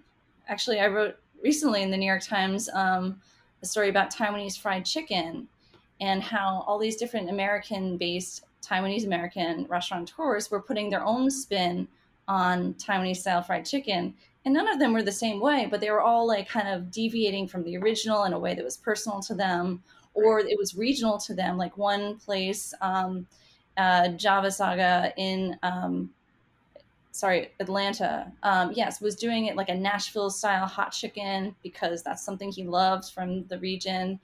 [0.50, 3.20] actually, I wrote recently in the New York Times um,
[3.62, 5.48] a story about Taiwanese fried chicken
[6.02, 11.88] and how all these different American-based Taiwanese American restaurateurs were putting their own spin
[12.28, 14.14] on Taiwanese style fried chicken.
[14.46, 16.92] And none of them were the same way, but they were all like kind of
[16.92, 19.82] deviating from the original in a way that was personal to them
[20.14, 21.58] or it was regional to them.
[21.58, 23.26] Like one place, um,
[23.78, 26.12] uh, Java Saga in, um,
[27.12, 32.24] sorry, Atlanta, um, yes, was doing it like a Nashville style hot chicken because that's
[32.24, 34.20] something he loves from the region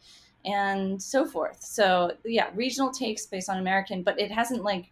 [0.46, 1.62] and so forth.
[1.62, 4.92] So yeah, regional takes based on American, but it hasn't like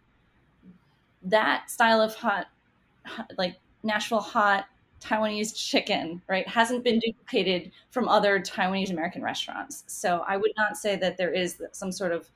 [1.22, 2.46] that style of hot, hot
[3.36, 4.66] like Nashville hot
[5.00, 9.84] Taiwanese chicken, right, hasn't been duplicated from other Taiwanese American restaurants.
[9.86, 12.28] So I would not say that there is some sort of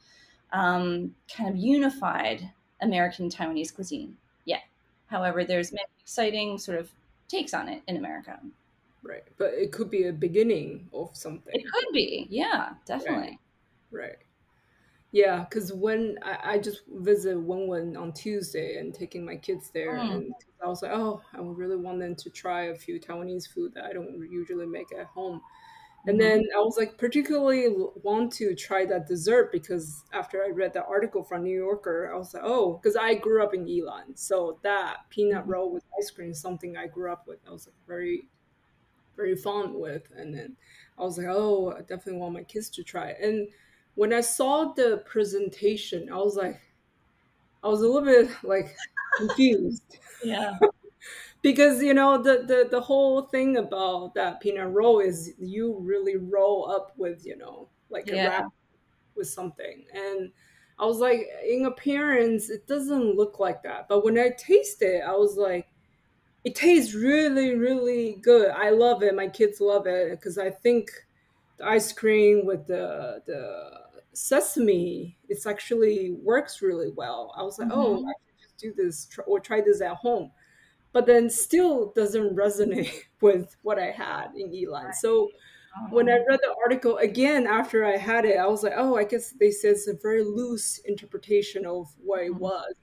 [0.52, 2.48] um, kind of unified
[2.80, 4.62] American Taiwanese cuisine yet.
[5.06, 6.90] However, there's many exciting sort of
[7.28, 8.38] takes on it in America.
[9.02, 11.52] Right, but it could be a beginning of something.
[11.52, 13.40] It could be, yeah, definitely.
[13.90, 14.02] Right.
[14.02, 14.16] right.
[15.12, 19.98] Yeah, because when I, I, just visit Wenwen on Tuesday and taking my kids there,
[19.98, 20.10] mm.
[20.10, 23.46] and I was like, oh, I would really want them to try a few Taiwanese
[23.46, 25.42] food that I don't usually make at home.
[26.06, 26.28] And mm-hmm.
[26.28, 27.66] then I was like, particularly
[28.02, 32.16] want to try that dessert because after I read the article from New Yorker, I
[32.16, 35.50] was like, oh, because I grew up in Yilan, so that peanut mm-hmm.
[35.50, 37.38] roll with ice cream is something I grew up with.
[37.46, 38.28] I was like very,
[39.14, 40.56] very fond with, and then
[40.98, 43.18] I was like, oh, I definitely want my kids to try it.
[43.20, 43.48] And
[43.94, 46.60] when I saw the presentation, I was like,
[47.62, 48.74] I was a little bit like
[49.18, 49.98] confused.
[50.24, 50.58] yeah.
[51.42, 56.16] because you know the, the the whole thing about that peanut roll is you really
[56.16, 58.46] roll up with you know like a wrap
[59.16, 59.84] with something.
[59.92, 60.30] And
[60.78, 63.88] i was like in appearance it doesn't look like that.
[63.88, 65.66] But when i taste it i was like
[66.44, 68.50] it tastes really really good.
[68.50, 69.14] I love it.
[69.14, 70.90] My kids love it because i think
[71.58, 73.81] the ice cream with the the
[74.14, 78.06] sesame it's actually works really well i was like oh, mm-hmm.
[78.06, 80.30] oh i should just do this or try this at home
[80.92, 84.94] but then still doesn't resonate with what i had in Yilan right.
[84.94, 85.28] so
[85.90, 89.04] when i read the article again after i had it i was like oh i
[89.04, 92.40] guess they said it's a very loose interpretation of what it mm-hmm.
[92.40, 92.74] was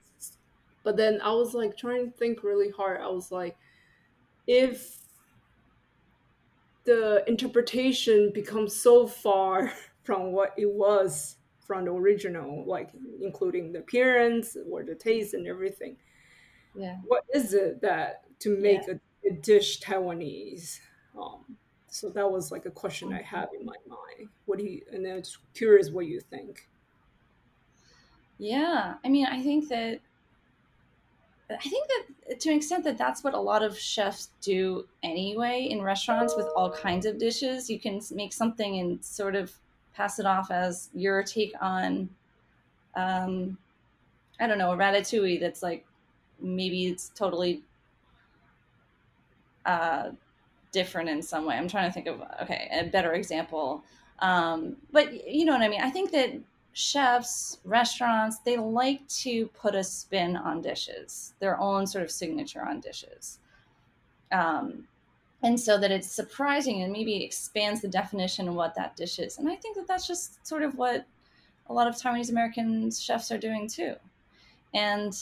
[0.82, 3.56] but then i was like trying to think really hard i was like
[4.48, 4.96] if
[6.84, 11.36] the interpretation becomes so far from what it was
[11.66, 15.96] from the original, like including the appearance or the taste and everything.
[16.74, 16.96] Yeah.
[17.06, 18.94] What is it that to make yeah.
[19.24, 20.80] a, a, dish Taiwanese?
[21.20, 21.56] Um,
[21.88, 24.28] so that was like a question I have in my mind.
[24.46, 24.82] What do you?
[24.92, 26.68] And then just curious what you think.
[28.38, 30.00] Yeah, I mean, I think that
[31.50, 35.66] I think that to an extent that that's what a lot of chefs do anyway
[35.70, 37.68] in restaurants with all kinds of dishes.
[37.68, 39.52] You can make something and sort of
[40.00, 42.08] pass it off as your take on
[42.94, 43.58] um
[44.40, 45.84] i don't know a ratatouille that's like
[46.40, 47.62] maybe it's totally
[49.66, 50.10] uh
[50.72, 51.56] different in some way.
[51.56, 53.84] I'm trying to think of okay a better example.
[54.20, 55.82] Um but you know what i mean?
[55.82, 56.30] I think that
[56.72, 62.64] chefs restaurants they like to put a spin on dishes their own sort of signature
[62.64, 63.38] on dishes.
[64.32, 64.86] Um
[65.42, 69.38] and so that it's surprising and maybe expands the definition of what that dish is.
[69.38, 71.06] And I think that that's just sort of what
[71.68, 73.94] a lot of Taiwanese American chefs are doing too.
[74.74, 75.14] And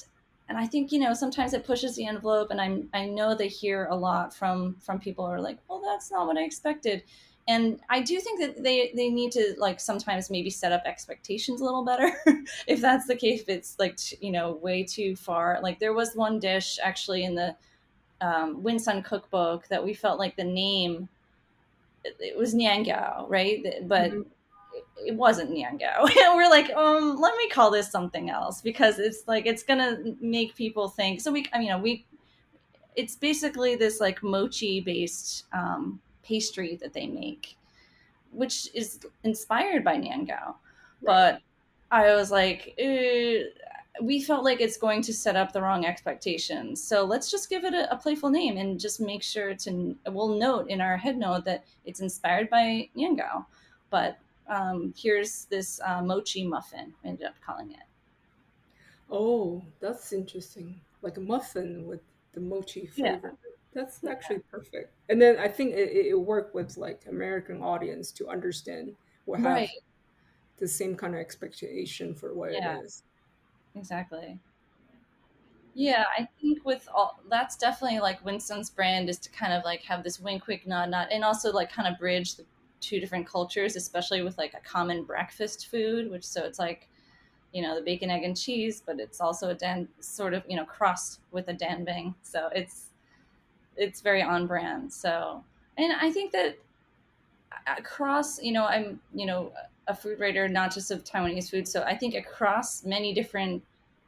[0.49, 3.49] and I think you know sometimes it pushes the envelope, and I'm I know they
[3.49, 7.03] hear a lot from from people who are like, well, that's not what I expected.
[7.47, 11.61] And I do think that they they need to like sometimes maybe set up expectations
[11.61, 12.13] a little better.
[12.67, 15.61] if that's the case, if it's like you know way too far.
[15.63, 17.55] Like there was one dish actually in the
[18.21, 21.09] um, Win Son cookbook that we felt like the name
[22.05, 23.63] it, it was Niangao, right?
[23.83, 24.21] But mm-hmm.
[24.75, 26.01] it, it, wasn't Niangao.
[26.01, 29.99] and we're like, um, let me call this something else because it's like it's gonna
[30.21, 31.21] make people think.
[31.21, 32.07] So we, I mean, you know, we,
[32.97, 37.57] it's basically this like mochi based um, pastry that they make,
[38.33, 40.55] which is inspired by Niangao, right.
[41.03, 41.41] but
[41.91, 42.75] I was like,
[44.01, 46.83] we felt like it's going to set up the wrong expectations.
[46.83, 50.39] So let's just give it a, a, playful name and just make sure to, we'll
[50.39, 53.45] note in our head note that it's inspired by Niangao.
[53.91, 57.79] But um, here's this uh, mochi muffin, we ended up calling it.
[59.11, 60.81] Oh, that's interesting.
[61.03, 62.01] Like a muffin with
[62.33, 63.21] the mochi flavor.
[63.25, 63.51] Yeah.
[63.75, 64.51] That's actually yeah.
[64.51, 64.93] perfect.
[65.09, 69.69] And then I think it, it worked with like American audience to understand what right.
[69.69, 69.69] have
[70.59, 72.79] the same kind of expectation for what yeah.
[72.79, 73.03] it is.
[73.75, 74.39] Exactly.
[75.75, 79.65] Yeah, I think with all that's definitely like Win Son's brand is to kind of
[79.65, 82.45] like have this wink, quick, nod, nod, and also like kind of bridge the
[82.81, 86.89] two different cultures, especially with like a common breakfast food, which so it's like,
[87.53, 90.57] you know, the bacon, egg, and cheese, but it's also a dan sort of you
[90.57, 92.91] know crossed with a danbang, so it's
[93.77, 94.93] it's very on brand.
[94.93, 95.45] So,
[95.79, 96.59] and I think that
[97.53, 99.53] uh, across, you know, I'm you know
[99.89, 101.67] a food writer, not just of Taiwanese food.
[101.67, 103.63] So I think across many different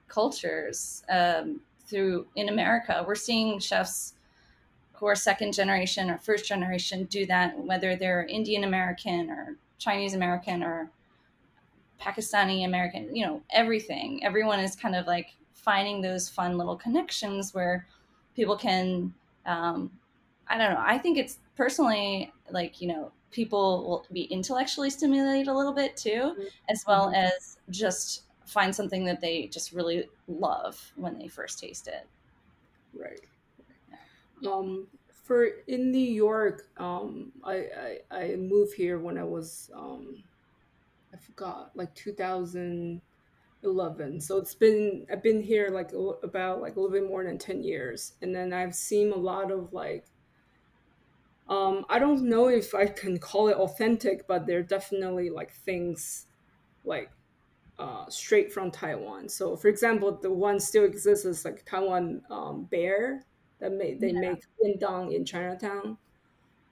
[0.08, 4.14] cultures um, through in America, we're seeing chefs
[4.92, 10.14] who are second generation or first generation do that, whether they're Indian American or Chinese
[10.14, 10.90] American or
[11.98, 14.22] Pakistani American, you know, everything.
[14.22, 17.86] Everyone is kind of like finding those fun little connections where
[18.36, 19.12] people can,
[19.46, 19.90] um,
[20.48, 20.82] I don't know.
[20.84, 25.96] I think it's personally like, you know, people will be intellectually stimulated a little bit
[25.96, 26.42] too, mm-hmm.
[26.68, 27.26] as well mm-hmm.
[27.26, 32.06] as just find something that they just really love when they first taste it.
[32.92, 33.20] Right.
[34.46, 34.86] Um,
[35.24, 40.24] for in New York, um, I, I, I moved here when I was um,
[41.12, 44.20] I forgot like 2011.
[44.20, 45.90] So it's been I've been here like
[46.22, 49.52] about like a little bit more than 10 years, and then I've seen a lot
[49.52, 50.06] of like
[51.50, 56.26] um, I don't know if I can call it authentic, but they're definitely like things
[56.84, 57.10] like
[57.76, 59.28] uh, straight from Taiwan.
[59.28, 63.24] So, for example, the one still exists is like Taiwan um, bear
[63.58, 64.20] that made they yeah.
[64.20, 65.98] make indang in Chinatown.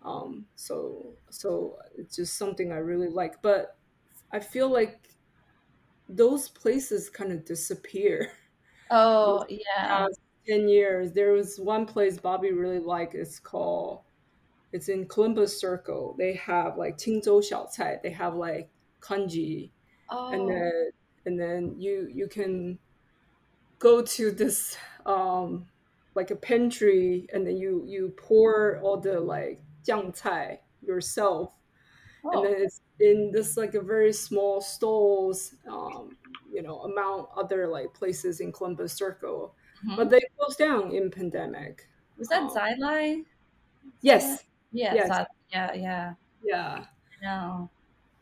[0.04, 3.42] Um, so, so it's just something I really like.
[3.42, 3.76] But
[4.30, 5.08] I feel like
[6.08, 8.30] those places kind of disappear.
[8.92, 10.06] Oh yeah.
[10.46, 11.12] 10 years.
[11.12, 13.14] There was one place Bobby really liked.
[13.14, 14.02] It's called
[14.72, 16.14] it's in Columbus Circle.
[16.18, 18.02] They have like Qingzhou Xiaocai.
[18.02, 18.68] They have like
[19.00, 19.72] congee,
[20.10, 20.30] oh.
[20.32, 20.90] and then
[21.26, 22.78] and then you you can
[23.78, 24.76] go to this
[25.06, 25.66] um
[26.14, 31.54] like a pantry, and then you you pour all the like jiang cai yourself,
[32.24, 32.30] oh.
[32.32, 36.16] and then it's in this like a very small stalls, um,
[36.52, 39.54] you know, among other like places in Columbus Circle,
[39.86, 39.96] mm-hmm.
[39.96, 41.88] but they closed down in pandemic.
[42.18, 42.50] Was that um?
[44.00, 45.26] Yes, yeah, yes.
[45.52, 46.12] yeah, yeah.
[46.44, 46.84] Yeah.
[47.22, 47.70] No.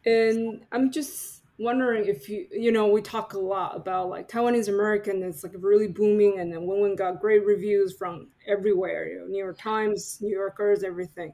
[0.04, 4.68] And I'm just wondering if you you know we talk a lot about like Taiwanese
[4.68, 9.18] American it's like really booming and then Win Son got great reviews from everywhere you
[9.18, 11.32] know New York Times New Yorkers everything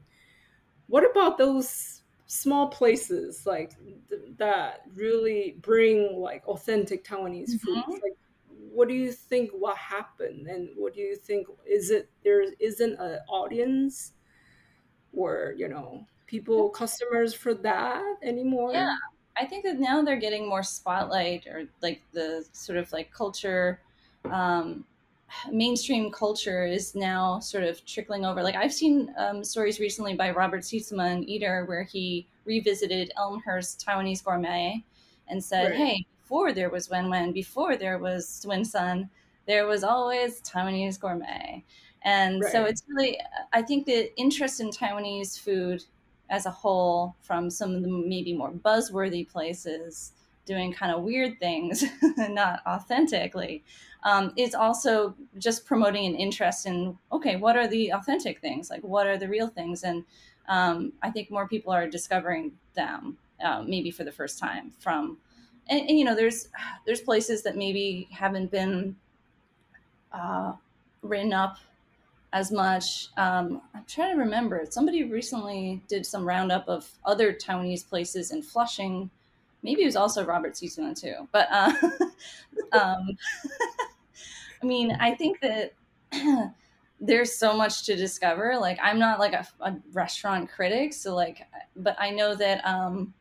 [0.87, 3.73] what about those small places like
[4.09, 7.81] th- that really bring like authentic Taiwanese mm-hmm.
[7.81, 8.17] food like
[8.71, 12.97] what do you think what happened and what do you think is it there isn't
[12.97, 14.13] an audience
[15.15, 18.73] or you know people customers for that anymore?
[18.73, 18.95] Yeah.
[19.35, 23.79] I think that now they're getting more spotlight or like the sort of like culture
[24.31, 24.85] um,
[25.51, 28.43] mainstream culture is now sort of trickling over.
[28.43, 33.83] Like i've seen um, stories recently by robert Sietsema, an eater where he revisited elmhurst
[33.85, 34.83] taiwanese gourmet
[35.27, 35.75] and said right.
[35.75, 39.09] hey before there was wen wen before there was Win Son,
[39.45, 41.63] there was always taiwanese gourmet
[42.03, 42.51] and right.
[42.51, 43.17] so it's really,
[43.53, 45.83] I think the interest in Taiwanese food
[46.29, 50.13] as a whole from some of the maybe more buzzworthy places
[50.45, 51.85] doing kind of weird things,
[52.17, 53.63] not authentically,
[54.03, 58.69] um, is also just promoting an interest in okay, what are the authentic things?
[58.69, 59.83] Like, what are the real things?
[59.83, 60.03] And
[60.49, 64.73] um, I think more people are discovering them, uh, maybe for the first time.
[64.79, 65.17] From
[65.69, 66.49] and, and, you know, there's
[66.85, 68.97] there's places that maybe haven't been
[70.11, 70.53] uh,
[71.01, 71.57] written up
[72.33, 73.09] as much.
[73.15, 74.65] Um, I'm trying to remember.
[74.69, 79.09] Somebody recently did some roundup of other Taiwanese places in Flushing.
[79.61, 81.29] Maybe it was also Robert Sietsema too.
[81.31, 81.71] But uh,
[82.73, 83.17] um,
[84.61, 85.73] I mean, I think that
[86.99, 88.57] there's so much to discover.
[88.59, 93.13] Like, I'm not like a, a restaurant critic, so like, but I know that um,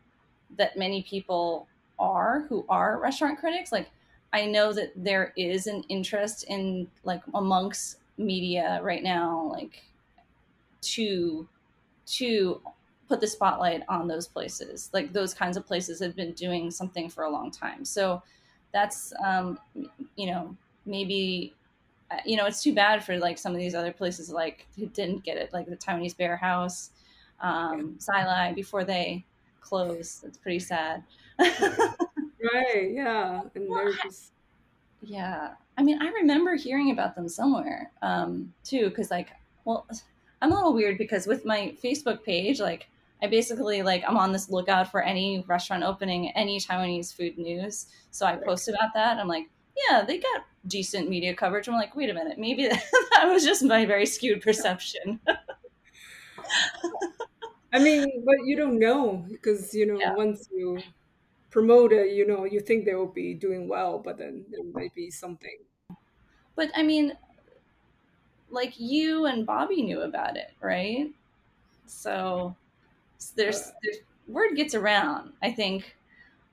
[0.56, 3.72] that many people are who are restaurant critics.
[3.72, 3.90] Like,
[4.32, 9.82] I know that there is an interest in like amongst media right now like
[10.80, 11.48] to
[12.06, 12.60] to
[13.08, 17.08] put the spotlight on those places like those kinds of places have been doing something
[17.08, 18.22] for a long time so
[18.72, 19.58] that's um,
[20.16, 20.56] you know
[20.86, 21.54] maybe
[22.10, 24.86] uh, you know it's too bad for like some of these other places like who
[24.86, 26.90] didn't get it like the Taiwanese Bear House,
[27.40, 29.24] um, Silai before they
[29.60, 31.02] close It's pretty sad.
[31.38, 32.90] right.
[32.90, 33.42] Yeah.
[33.54, 34.32] And they're just.
[35.00, 35.54] Yeah.
[35.76, 39.30] I mean, I remember hearing about them somewhere um, too, because like,
[39.64, 39.86] well,
[40.40, 42.88] I'm a little weird because with my Facebook page, like,
[43.22, 47.86] I basically like I'm on this lookout for any restaurant opening, any Taiwanese food news.
[48.10, 49.18] So I post about that.
[49.18, 49.48] I'm like,
[49.88, 51.68] yeah, they got decent media coverage.
[51.68, 52.66] I'm like, wait a minute, maybe
[53.12, 55.20] that was just my very skewed perception.
[57.72, 60.14] I mean, but you don't know because you know yeah.
[60.14, 60.80] once you
[61.52, 64.92] promote it, you know, you think they will be doing well, but then there might
[64.94, 65.58] be something.
[66.56, 67.12] But I mean,
[68.50, 71.10] like you and Bobby knew about it, right?
[71.86, 72.56] So
[73.36, 75.94] there's, uh, there's word gets around, I think,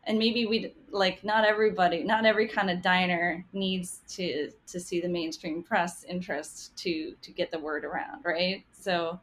[0.04, 5.00] and maybe we like not everybody, not every kind of diner needs to to see
[5.00, 8.66] the mainstream press interest to to get the word around, right?
[8.72, 9.20] So,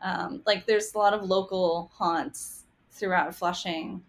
[0.00, 4.02] um, like, there's a lot of local haunts throughout Flushing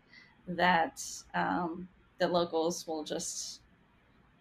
[0.48, 1.88] that um,
[2.20, 3.62] the locals will just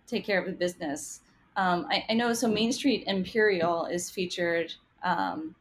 [0.07, 1.21] take care of the business.
[1.57, 4.73] Um, I, I, know so Main Street Imperial is featured
[5.03, 5.55] um,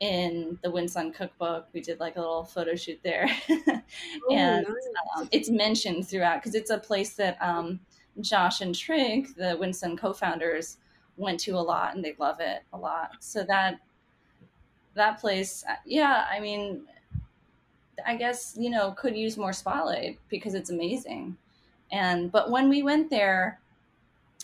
[0.00, 1.68] in the Win Son cookbook.
[1.72, 4.76] We did like a little photo shoot there, oh, and nice.
[5.16, 7.80] um, it's mentioned throughout because it's a place that um,
[8.20, 10.76] Josh and Trigg, the Win Son co-founders,
[11.16, 13.12] went to a lot, and they love it a lot.
[13.20, 13.80] So that
[14.94, 16.82] that place, uh, yeah, I mean,
[18.04, 21.36] I guess you know could use more spotlight because it's amazing.
[21.92, 23.60] And but when we went there,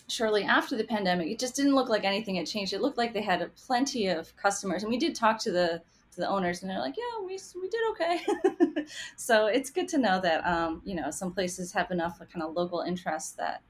[0.09, 2.73] shortly after the pandemic, it just didn't look like anything had changed.
[2.73, 5.83] It looked like they had plenty of customers, and we did talk to the
[6.13, 8.85] to the owners, and they're like, "Yeah, we we did okay."
[9.17, 12.55] so it's good to know that um, you know some places have enough kind of
[12.55, 13.63] local interest that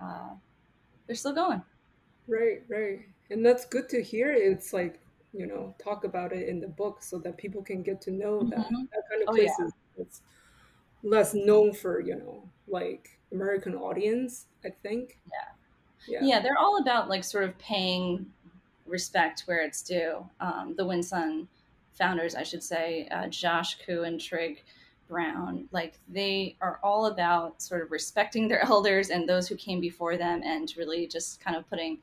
[0.00, 0.30] uh,
[1.06, 1.62] they're still going.
[2.26, 3.00] Right, right,
[3.30, 4.32] and that's good to hear.
[4.32, 5.00] It's like
[5.38, 8.40] you know talk about it in the book so that people can get to know
[8.40, 8.50] mm-hmm.
[8.50, 10.02] that that kind of places oh, yeah.
[10.02, 10.22] it's
[11.02, 14.46] less known for you know like American audience.
[14.64, 15.18] I think.
[15.32, 15.52] Yeah
[16.08, 16.20] yeah.
[16.22, 18.26] yeah, they're all about like sort of paying
[18.86, 20.26] respect where it's due.
[20.40, 21.48] Um, the Win Son
[21.94, 24.62] founders, I should say, uh, Josh Ku and Trigg
[25.08, 29.80] Brown, like they are all about sort of respecting their elders and those who came
[29.80, 31.98] before them, and really just kind of putting,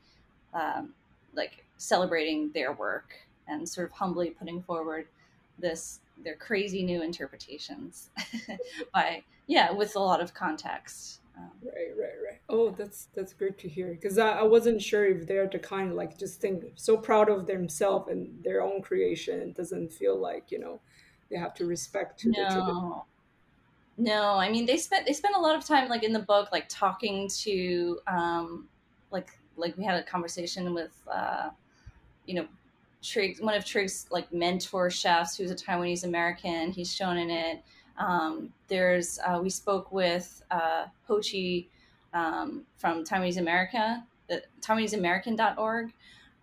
[0.54, 0.94] um,
[1.34, 3.14] like, celebrating their work
[3.48, 5.06] and sort of humbly putting forward
[5.58, 8.10] this their crazy new interpretations
[8.94, 12.40] by yeah with a lot of context um, right, right, right.
[12.48, 15.90] Oh, that's that's great to hear because I, I wasn't sure if they're the kind
[15.90, 19.40] of like just think so proud of themselves and their own creation.
[19.40, 20.80] It doesn't feel like you know
[21.30, 23.04] they have to respect to no.
[23.98, 26.50] No, I mean they spent they spent a lot of time like in the book
[26.52, 28.68] like talking to um
[29.10, 31.50] like like we had a conversation with uh
[32.26, 32.46] you know
[33.06, 36.72] Trigg one of Trigg's like mentor chefs who's a Taiwanese American.
[36.72, 37.62] He's shown in it.
[37.98, 41.66] Um, there's uh, we spoke with uh, Ho Chi
[42.12, 45.92] um, from Taiwanese America, the TaiwaneseAmerican.org.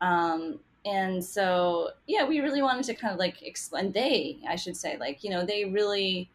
[0.02, 4.76] Um, and so, yeah, we really wanted to kind of like explain, they, I should
[4.76, 6.30] say, like, you know, they really,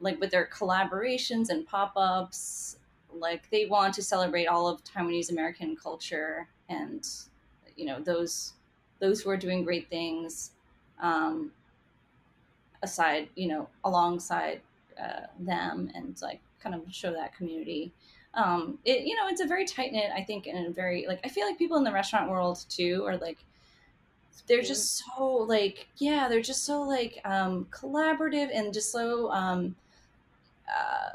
[0.00, 2.76] like with their collaborations and pop ups,
[3.12, 7.06] like they want to celebrate all of Taiwanese American culture and,
[7.76, 8.54] you know, those,
[9.00, 10.52] those who are doing great things.
[11.00, 11.52] Um,
[12.84, 14.60] aside, you know, alongside
[15.02, 17.90] uh, them and like kind of show that community.
[18.34, 21.20] Um, it, you know, it's a very tight knit, I think, and a very like
[21.24, 23.38] I feel like people in the restaurant world too are like
[24.46, 29.74] they're just so like yeah, they're just so like um, collaborative and just so um,
[30.68, 31.10] uh,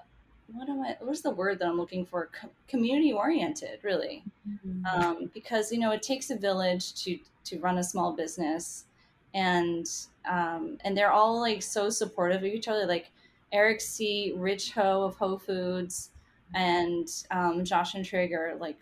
[0.54, 0.98] what am I?
[1.00, 2.30] What's the word that I'm looking for?
[2.40, 4.86] Co- community oriented, really, mm-hmm.
[4.86, 8.86] um, because you know it takes a village to to run a small business,
[9.34, 9.90] and
[10.30, 12.86] um, and they're all like so supportive of each other.
[12.86, 13.12] Like
[13.52, 16.12] Eric Sze, Rich Ho of Ho Foods,
[16.54, 18.82] and um, Josh and Trigger, like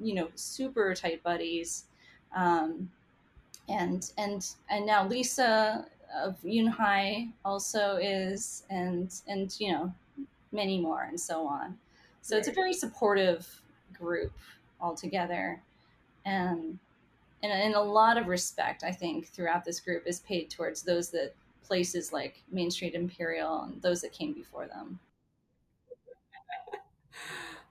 [0.00, 1.84] you know, super tight buddies.
[2.34, 2.90] Um,
[3.68, 9.92] and and and now Lisa of Yunhai also is, and and you know,
[10.54, 11.76] many more, and so on.
[12.22, 12.40] So right.
[12.40, 13.46] it's a very supportive
[13.92, 14.32] group
[14.80, 15.60] altogether,
[16.24, 16.78] and
[17.44, 21.10] and, and a lot of respect, I think, throughout this group is paid towards those
[21.10, 24.98] that places like Main Street Imperial and those that came before them.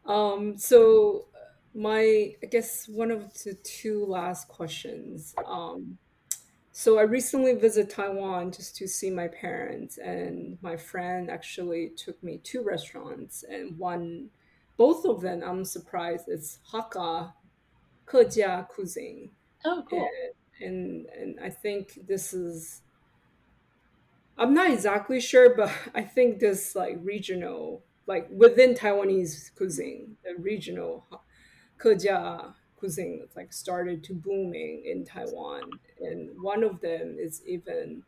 [0.06, 1.28] Um, so
[1.74, 5.34] my, I guess one of the two last questions.
[5.46, 5.98] Um,
[6.74, 12.22] so I recently visited Taiwan just to see my parents, and my friend actually took
[12.24, 14.32] me to restaurants, and one
[14.76, 17.32] both of them, I'm surprised, it's Hakka,
[18.08, 19.30] Kejia cuisine.
[19.66, 20.10] Oh, cool.
[20.60, 22.82] And, and, and I think this is,
[24.38, 30.42] I'm not exactly sure, but I think this like regional, like within Taiwanese cuisine, the
[30.42, 31.06] regional
[31.80, 32.54] Kejia
[32.84, 35.70] cuisine that's like started to booming in Taiwan.
[36.04, 38.04] And one of them is even,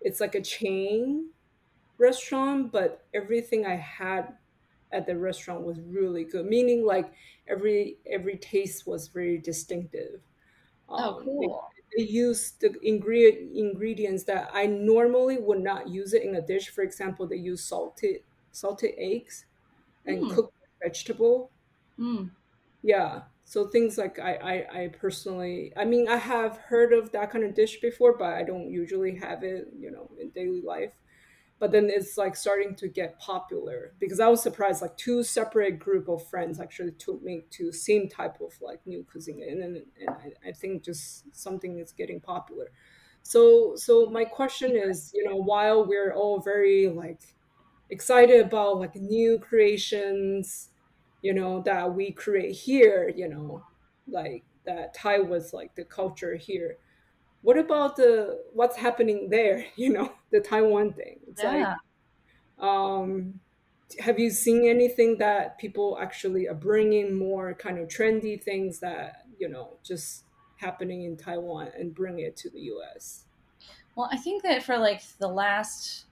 [0.00, 1.30] it's like a chain
[1.98, 4.34] restaurant, but everything I had
[4.92, 6.46] at the restaurant was really good.
[6.46, 7.12] Meaning like
[7.48, 10.20] every every taste was very distinctive.
[10.88, 11.70] Oh, um, oh, cool.
[11.96, 16.40] They, they use the ingredient ingredients that I normally would not use it in a
[16.42, 16.70] dish.
[16.70, 18.20] For example, they use salted
[18.52, 19.46] salted eggs
[20.06, 20.34] and mm.
[20.34, 21.50] cooked vegetable.
[21.98, 22.30] Mm.
[22.82, 23.22] Yeah.
[23.46, 27.44] So things like I, I, I personally, I mean, I have heard of that kind
[27.44, 30.94] of dish before, but I don't usually have it, you know, in daily life
[31.58, 35.78] but then it's like starting to get popular because I was surprised like two separate
[35.78, 39.76] group of friends actually took me to same type of like new cuisine and and,
[40.00, 40.10] and
[40.44, 42.70] I, I think just something is getting popular.
[43.22, 47.22] So so my question is, you know, while we're all very like
[47.90, 50.70] excited about like new creations,
[51.26, 53.64] you know, that we create here, you know,
[54.06, 56.78] like that tie with like the culture here.
[57.42, 61.18] What about the what's happening there you know the taiwan thing?
[61.28, 61.74] It's yeah.
[62.60, 63.40] like um
[64.00, 69.26] have you seen anything that people actually are bringing more kind of trendy things that
[69.36, 70.24] you know just
[70.56, 73.26] happening in taiwan and bring it to the us
[73.94, 76.05] well i think that for like the last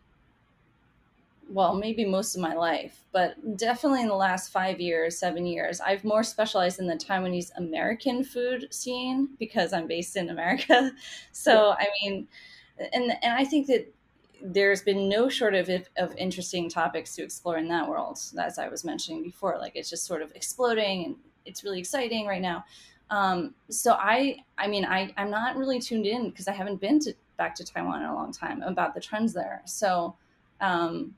[1.54, 5.80] well, maybe most of my life, but definitely in the last five years, seven years,
[5.80, 10.90] I've more specialized in the Taiwanese American food scene because I'm based in America.
[11.32, 12.26] So, I mean,
[12.92, 13.92] and and I think that
[14.42, 18.66] there's been no short of of interesting topics to explore in that world, as I
[18.66, 19.56] was mentioning before.
[19.60, 22.64] Like it's just sort of exploding, and it's really exciting right now.
[23.10, 26.98] Um, so I, I mean, I I'm not really tuned in because I haven't been
[27.00, 29.62] to back to Taiwan in a long time about the trends there.
[29.66, 30.16] So.
[30.60, 31.14] Um,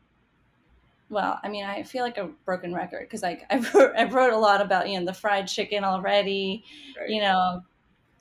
[1.09, 4.33] well, I mean, I feel like a broken record because like I wrote, I wrote
[4.33, 6.65] a lot about you know the fried chicken already,
[6.99, 7.09] right.
[7.09, 7.63] you know,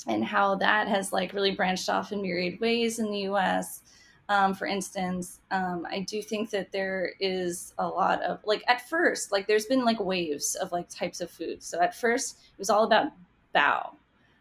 [0.08, 3.82] and how that has like really branched off in myriad ways in the U.S.
[4.28, 8.88] Um, for instance, um, I do think that there is a lot of like at
[8.90, 11.62] first, like there's been like waves of like types of food.
[11.62, 13.12] So at first, it was all about
[13.54, 13.94] bao,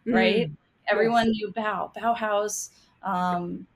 [0.07, 0.51] right?
[0.51, 0.57] Mm.
[0.89, 1.37] Everyone yes.
[1.37, 2.71] knew bao, Baohaus,
[3.03, 3.67] um,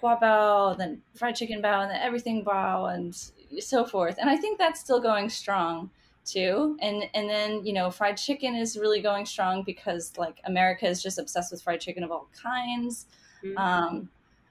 [0.00, 3.14] gua bao, then fried chicken bao, and then everything bao, and
[3.60, 4.16] so forth.
[4.18, 5.90] And I think that's still going strong
[6.24, 6.76] too.
[6.80, 11.02] And and then you know, fried chicken is really going strong because like America is
[11.02, 13.06] just obsessed with fried chicken of all kinds.
[13.44, 13.58] Mm-hmm.
[13.58, 14.08] Um,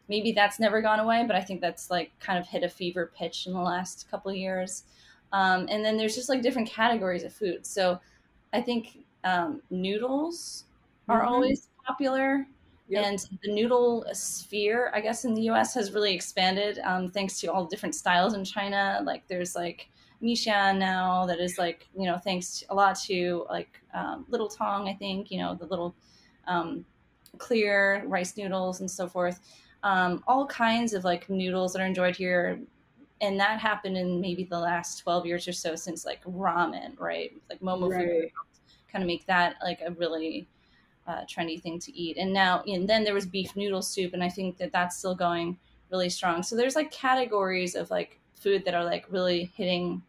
[0.10, 3.12] maybe that's never gone away, but I think that's like kind of hit a fever
[3.16, 4.84] pitch in the last couple of years.
[5.34, 7.66] Um, and then there's just like different categories of food.
[7.66, 8.00] So
[8.54, 10.66] I think um, noodles
[11.10, 11.28] are mm-hmm.
[11.28, 12.48] always popular.
[12.90, 13.06] Yep.
[13.06, 15.74] And the noodle sphere, I guess, in the U.S.
[15.74, 19.02] has really expanded um, thanks to all the different styles in China.
[19.04, 19.90] Like there's like
[20.24, 24.88] Mixian now that is like you know thanks a lot to like um, Little Tong,
[24.88, 25.96] I think you know the little
[26.48, 26.86] um,
[27.38, 29.42] clear rice noodles and so forth.
[29.84, 32.60] Um, all kinds of like noodles that are enjoyed here,
[33.20, 37.34] and that happened in maybe the last twelve years or so since like ramen, right?
[37.50, 38.08] Like Momo right.
[38.08, 38.32] food
[38.92, 40.48] kind of make that like a really
[41.08, 42.18] uh, trendy thing to eat.
[42.18, 45.16] And now, and then there was beef noodle soup, and I think that that's still
[45.16, 45.58] going
[45.92, 46.44] really strong.
[46.44, 50.02] So there's like categories of like food that are like really hitting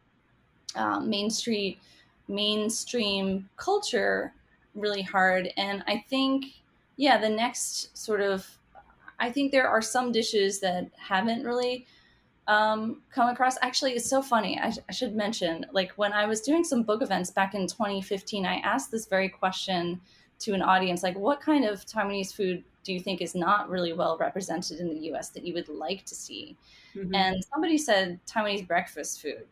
[0.74, 1.78] um, Main Street,
[2.26, 4.34] mainstream culture
[4.74, 5.50] really hard.
[5.56, 6.46] And I think,
[6.96, 8.46] yeah, the next sort of,
[9.18, 11.86] I think there are some dishes that haven't really
[12.46, 13.56] um, come across.
[13.62, 14.58] Actually, it's so funny.
[14.60, 17.66] I, sh- I should mention, like when I was doing some book events back in
[17.66, 20.00] 2015, I asked this very question
[20.40, 23.92] to an audience like what kind of taiwanese food do you think is not really
[23.92, 26.56] well represented in the us that you would like to see?
[26.96, 27.14] Mm-hmm.
[27.14, 29.46] and somebody said taiwanese breakfast food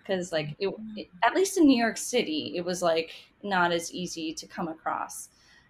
[0.00, 3.12] because like it, it, at least in new york city it was like
[3.42, 5.28] not as easy to come across.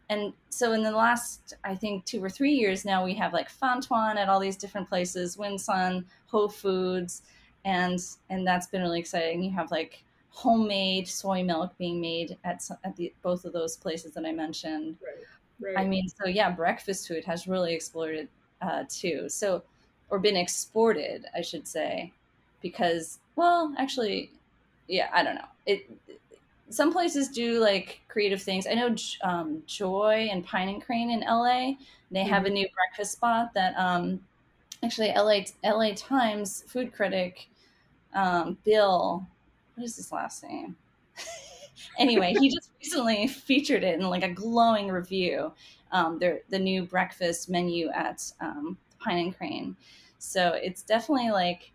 [0.08, 3.50] And so in the last i think two or three years now we have like
[3.50, 7.22] fantuan at all these different places winsun Ho Foods
[7.66, 7.98] and
[8.30, 9.42] and that's been really exciting.
[9.42, 10.04] You have like
[10.36, 14.98] homemade soy milk being made at, at the, both of those places that I mentioned.
[15.02, 15.24] Right.
[15.58, 15.82] Right.
[15.82, 18.28] I mean, so yeah, breakfast food has really exploded
[18.60, 19.30] uh, too.
[19.30, 19.62] So,
[20.10, 22.12] or been exported, I should say,
[22.60, 24.30] because well, actually,
[24.88, 25.48] yeah, I don't know.
[25.64, 25.90] It
[26.68, 28.66] some places do like creative things.
[28.66, 31.72] I know um, Joy and Pine and Crane in LA.
[32.10, 32.46] They have mm-hmm.
[32.46, 34.20] a new breakfast spot that um,
[34.82, 37.48] actually LA LA Times food critic
[38.14, 39.26] um, Bill
[39.76, 40.76] what is his last name?
[41.98, 45.52] anyway, he just recently featured it in like a glowing review.
[45.92, 49.76] Um, their the new breakfast menu at um, Pine and Crane.
[50.18, 51.70] So it's definitely like,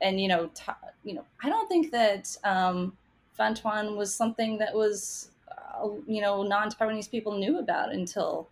[0.00, 0.72] and you know, t-
[1.04, 2.96] you know, I don't think that um,
[3.38, 8.48] fantuan was something that was, uh, you know, non Taiwanese people knew about until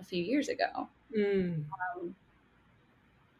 [0.00, 0.88] a few years ago.
[1.16, 1.64] Mm.
[1.96, 2.14] Um,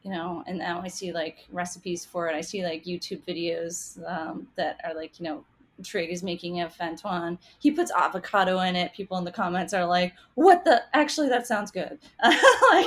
[0.06, 2.36] you know, and now I see like recipes for it.
[2.36, 5.44] I see like YouTube videos um, that are like, you know,
[5.82, 7.38] Trigg is making a fantuan.
[7.58, 8.94] He puts avocado in it.
[8.94, 10.84] People in the comments are like, "What the?
[10.94, 12.86] Actually, that sounds good." like,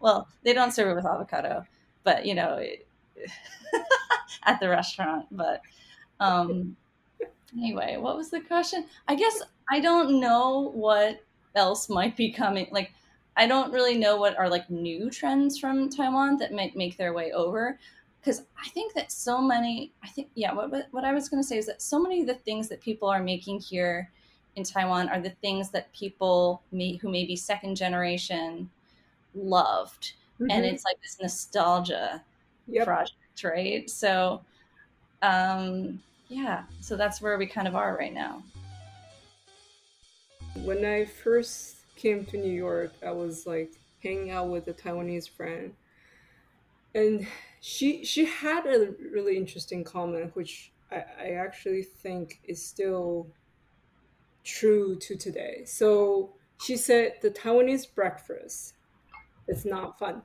[0.00, 1.64] well, they don't serve it with avocado,
[2.02, 2.60] but you know,
[4.42, 5.26] at the restaurant.
[5.30, 5.62] But
[6.18, 6.76] um,
[7.56, 8.86] anyway, what was the question?
[9.06, 9.40] I guess
[9.70, 11.22] I don't know what
[11.54, 12.66] else might be coming.
[12.72, 12.92] Like,
[13.36, 17.12] I don't really know what are like new trends from Taiwan that might make their
[17.12, 17.78] way over.
[18.20, 21.46] Because I think that so many, I think, yeah, what, what I was going to
[21.46, 24.10] say is that so many of the things that people are making here
[24.56, 28.68] in Taiwan are the things that people may, who may be second generation
[29.34, 30.14] loved.
[30.40, 30.50] Mm-hmm.
[30.50, 32.22] And it's like this nostalgia
[32.66, 32.86] yep.
[32.86, 33.88] project, right?
[33.88, 34.40] So,
[35.22, 38.42] um, yeah, so that's where we kind of are right now.
[40.64, 43.72] When I first came to New York, I was like
[44.02, 45.74] hanging out with a Taiwanese friend,
[46.94, 47.26] and
[47.60, 53.28] she she had a really interesting comment, which I, I actually think is still
[54.44, 55.64] true to today.
[55.66, 58.74] So she said the Taiwanese breakfast
[59.48, 60.22] is not Thuan.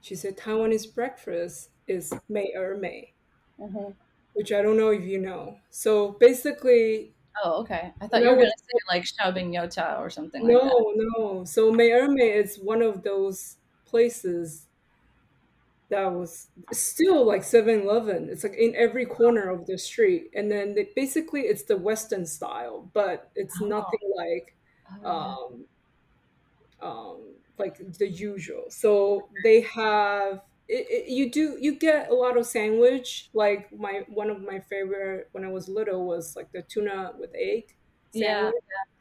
[0.00, 3.12] She said Taiwanese breakfast is Mei Er Mei,
[3.60, 3.92] mm-hmm.
[4.34, 5.58] which I don't know if you know.
[5.70, 7.12] So basically,
[7.42, 7.92] Oh, okay.
[8.00, 10.94] I thought you were going to say like shaobing youtiao or something no, like that.
[10.96, 11.44] No, no.
[11.44, 14.66] So Mei Er Mei is one of those places
[15.90, 18.28] that was still like 7-Eleven.
[18.30, 20.30] It's like in every corner of the street.
[20.34, 23.66] And then they, basically it's the Western style, but it's oh.
[23.66, 24.54] nothing like
[25.04, 25.64] oh.
[26.82, 27.16] um, um,
[27.58, 28.64] like the usual.
[28.68, 33.30] So they have it, it, you do you get a lot of sandwich.
[33.32, 37.30] Like my one of my favorite when i was little was like the tuna with
[37.34, 37.74] egg
[38.12, 38.54] sandwich.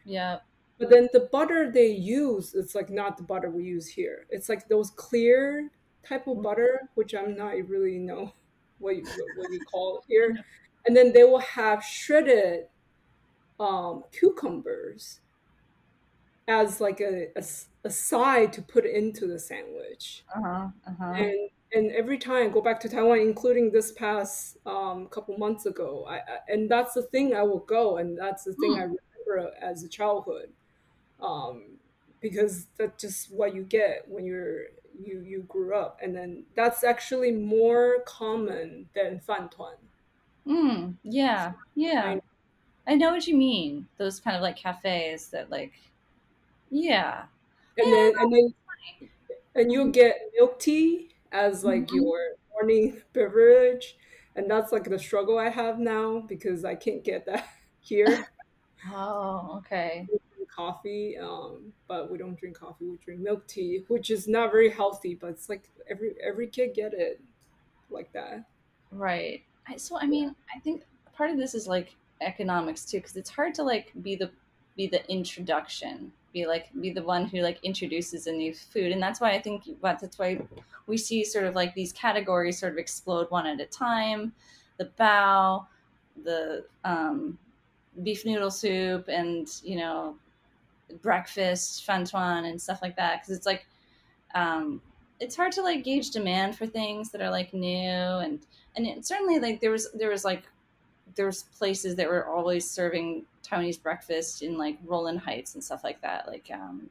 [0.05, 0.37] yeah yeah.
[0.79, 4.27] But then the butter they use it's like not the butter we use here.
[4.29, 5.71] It's like those clear
[6.07, 8.31] type of butter which i'm not really know
[8.79, 9.03] what you,
[9.35, 10.37] what you call it here.
[10.85, 12.67] And then they will have shredded
[13.59, 15.19] um, cucumbers
[16.47, 17.43] as like a, a,
[17.83, 20.23] a, side to put into the sandwich.
[20.33, 21.13] Uh-huh, uh-huh.
[21.13, 25.65] and and every time I go back to Taiwan, including this past um, couple months
[25.65, 28.75] ago, I, I, and that's the thing I will go, and that's the thing.
[28.75, 30.53] I remember as a childhood,
[31.21, 31.77] um,
[32.21, 34.65] because that's just what you get when you're
[34.99, 39.75] you you grew up, and then that's actually more common than fantuan.
[40.47, 42.17] Mm, yeah, yeah,
[42.87, 43.87] I, I know what you mean.
[43.97, 45.73] Those kind of like cafes that like,
[46.69, 47.25] yeah,
[47.77, 48.53] and yeah, then and then
[49.55, 51.95] and you'll get milk tea as like mm-hmm.
[51.97, 52.19] your
[52.51, 53.97] morning beverage
[54.35, 57.47] and that's like the struggle i have now because i can't get that
[57.79, 58.27] here.
[58.91, 60.07] Oh okay.
[60.53, 64.69] Coffee um but we don't drink coffee we drink milk tea which is not very
[64.69, 67.21] healthy but it's like every every kid get it
[67.89, 68.45] like that.
[68.91, 69.43] Right.
[69.77, 73.53] So i mean i think part of this is like economics too because it's hard
[73.55, 74.31] to like be the
[74.77, 78.91] be the introduction be like be the one who like introduces a new food.
[78.91, 80.39] And that's why i think that's why
[80.85, 84.33] we see sort of like these categories sort of explode one at a time.
[84.77, 85.65] The bao
[86.23, 87.37] the um,
[88.03, 90.15] beef noodle soup and you know
[91.01, 93.21] breakfast fantuan and stuff like that.
[93.21, 93.65] Because it's like
[94.35, 94.81] um,
[95.19, 97.69] it's hard to like gauge demand for things that are like new
[98.25, 100.43] and and it, certainly like there was there was like
[101.17, 105.83] there was places that were always serving Taiwanese breakfast in like Rowland Heights and stuff
[105.83, 106.89] like that, like um,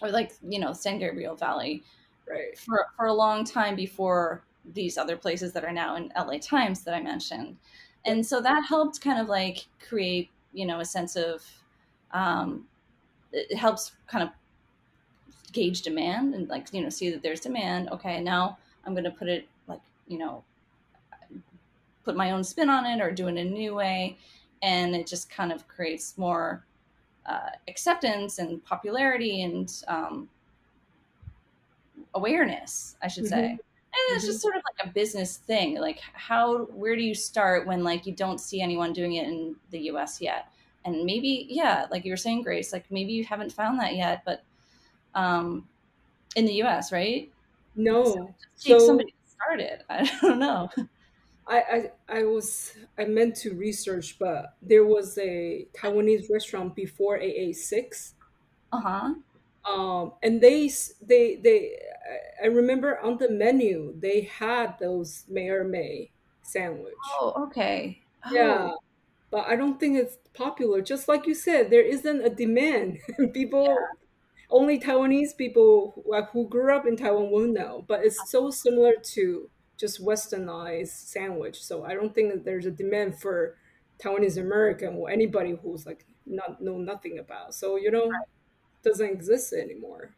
[0.00, 1.82] or like you know San Gabriel Valley,
[2.28, 2.56] right?
[2.56, 4.42] For for a long time before
[4.74, 7.56] these other places that are now in LA Times that I mentioned,
[8.04, 11.42] and so that helped kind of like create you know a sense of
[12.12, 12.66] um,
[13.32, 14.30] it helps kind of
[15.52, 17.88] gauge demand and like you know see that there's demand.
[17.90, 20.44] Okay, now I'm going to put it like you know
[22.06, 24.16] put my own spin on it or do it in a new way.
[24.62, 26.64] And it just kind of creates more
[27.26, 30.28] uh, acceptance and popularity and um,
[32.14, 33.34] awareness, I should mm-hmm.
[33.34, 33.50] say.
[33.50, 33.58] And
[34.10, 34.30] it's mm-hmm.
[34.30, 35.78] just sort of like a business thing.
[35.80, 39.56] Like, how, where do you start when like you don't see anyone doing it in
[39.70, 40.48] the US yet?
[40.84, 44.22] And maybe, yeah, like you were saying, Grace, like maybe you haven't found that yet,
[44.24, 44.44] but
[45.16, 45.66] um,
[46.36, 47.28] in the US, right?
[47.74, 48.04] No.
[48.04, 49.82] So take so, somebody started.
[49.90, 50.70] I don't know.
[51.48, 57.18] I, I I was I meant to research, but there was a Taiwanese restaurant before
[57.18, 58.14] 886.
[58.72, 59.14] Uh huh.
[59.64, 60.70] Um, and they
[61.02, 61.78] they they
[62.42, 66.10] I remember on the menu they had those Mayor May
[66.42, 66.94] sandwich.
[67.20, 68.00] Oh, okay.
[68.24, 68.34] Oh.
[68.34, 68.70] Yeah,
[69.30, 70.80] but I don't think it's popular.
[70.80, 72.98] Just like you said, there isn't a demand.
[73.34, 73.76] People,
[74.50, 77.84] only Taiwanese people who, who grew up in Taiwan will know.
[77.86, 81.62] But it's so similar to just westernized sandwich.
[81.62, 83.56] So I don't think that there's a demand for
[84.02, 87.54] Taiwanese American or anybody who's like not know nothing about.
[87.54, 88.10] So you know,
[88.82, 90.14] doesn't exist anymore.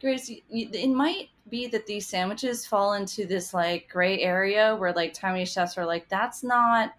[0.00, 5.12] Grace, it might be that these sandwiches fall into this like gray area where like
[5.12, 6.92] Taiwanese chefs are like, that's not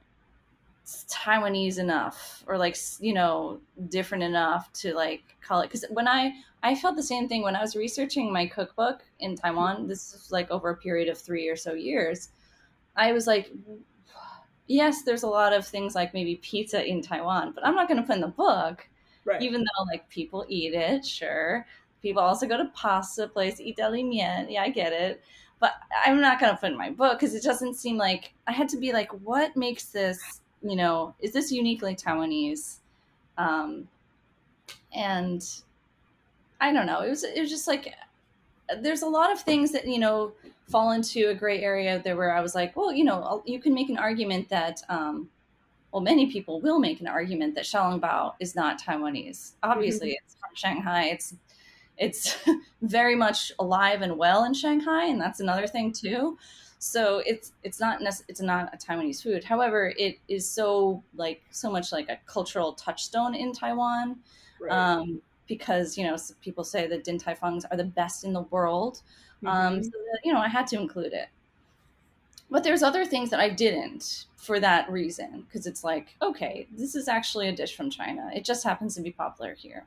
[1.10, 3.60] Taiwanese enough or like you know
[3.90, 6.34] different enough to like call it because when I
[6.64, 10.32] I felt the same thing when I was researching my cookbook in Taiwan this is
[10.32, 12.30] like over a period of three or so years
[12.96, 13.52] I was like
[14.68, 18.00] yes there's a lot of things like maybe pizza in Taiwan but I'm not going
[18.00, 18.88] to put in the book
[19.26, 19.42] right.
[19.42, 21.66] even though like people eat it sure
[22.02, 25.22] people also go to pasta place eat deli mian yeah I get it
[25.60, 25.74] but
[26.06, 28.70] I'm not going to put in my book because it doesn't seem like I had
[28.70, 32.78] to be like what makes this you know, is this uniquely Taiwanese?
[33.38, 33.88] Um,
[34.94, 35.44] and
[36.60, 37.02] I don't know.
[37.02, 37.94] It was it was just like
[38.82, 40.34] there's a lot of things that you know
[40.70, 43.74] fall into a gray area there where I was like, well, you know, you can
[43.74, 45.30] make an argument that, um,
[45.92, 49.54] well, many people will make an argument that Xiaolongbao is not Taiwanese.
[49.64, 50.26] Obviously, mm-hmm.
[50.26, 51.06] it's from Shanghai.
[51.06, 51.36] It's
[51.98, 52.38] it's
[52.82, 56.38] very much alive and well in Shanghai, and that's another thing too.
[56.80, 59.44] So it's it's not nece- it's not a Taiwanese food.
[59.44, 64.18] However, it is so like so much like a cultural touchstone in Taiwan.
[64.62, 64.72] Right.
[64.72, 68.44] Um, because you know people say that Din Tai Fungs are the best in the
[68.44, 69.02] world,
[69.46, 69.68] um, mm-hmm.
[69.68, 71.28] um, so that, you know I had to include it.
[72.50, 76.96] But there's other things that I didn't for that reason because it's like okay, this
[76.96, 78.32] is actually a dish from China.
[78.34, 79.86] It just happens to be popular here.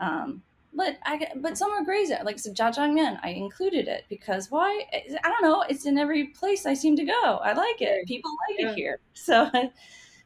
[0.00, 0.42] Um,
[0.72, 4.84] but I but Summer Graze like so jjajangmyeon, I included it because why?
[4.92, 5.62] I don't know.
[5.68, 7.36] It's in every place I seem to go.
[7.38, 8.06] I like it.
[8.06, 8.70] People like yeah.
[8.70, 9.00] it here.
[9.14, 9.50] So,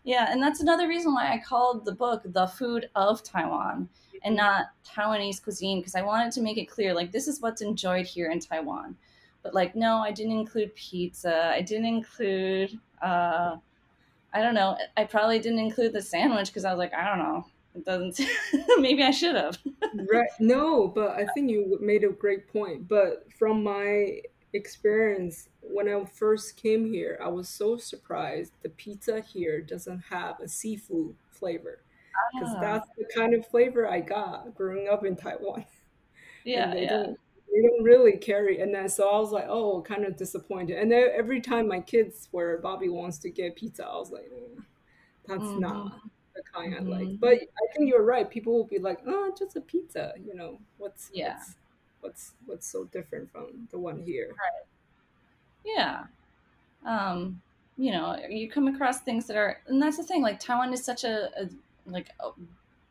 [0.04, 3.88] yeah, and that's another reason why I called the book "The Food of Taiwan"
[4.22, 7.62] and not Taiwanese cuisine because I wanted to make it clear like this is what's
[7.62, 8.96] enjoyed here in Taiwan.
[9.42, 11.50] But like, no, I didn't include pizza.
[11.52, 12.78] I didn't include.
[13.02, 13.56] uh
[14.36, 14.76] I don't know.
[14.96, 18.20] I probably didn't include the sandwich because I was like, I don't know it doesn't.
[18.78, 19.58] maybe I should have.
[20.12, 20.28] right.
[20.38, 22.88] No, but I think you made a great point.
[22.88, 24.20] But from my
[24.52, 30.40] experience, when I first came here, I was so surprised the pizza here doesn't have
[30.40, 31.82] a seafood flavor
[32.32, 32.60] because ah.
[32.60, 35.64] that's the kind of flavor I got growing up in Taiwan.
[36.46, 36.88] Yeah, they yeah.
[36.90, 37.18] Don't,
[37.50, 40.76] they don't really carry, and then so I was like, oh, kind of disappointed.
[40.76, 44.30] And then every time my kids were Bobby wants to get pizza, I was like,
[44.30, 44.62] mm,
[45.26, 45.60] that's mm-hmm.
[45.60, 46.00] not
[46.34, 46.92] the kind mm-hmm.
[46.92, 47.20] I like.
[47.20, 48.28] But I think you're right.
[48.28, 50.14] People will be like, oh, just a pizza.
[50.24, 51.54] You know, what's yeah, what's
[52.00, 54.28] what's, what's so different from the one here?
[54.28, 54.66] Right.
[55.64, 56.04] Yeah.
[56.84, 57.40] Um,
[57.76, 60.22] you know, you come across things that are, and that's the thing.
[60.22, 61.48] Like Taiwan is such a, a
[61.86, 62.30] like a,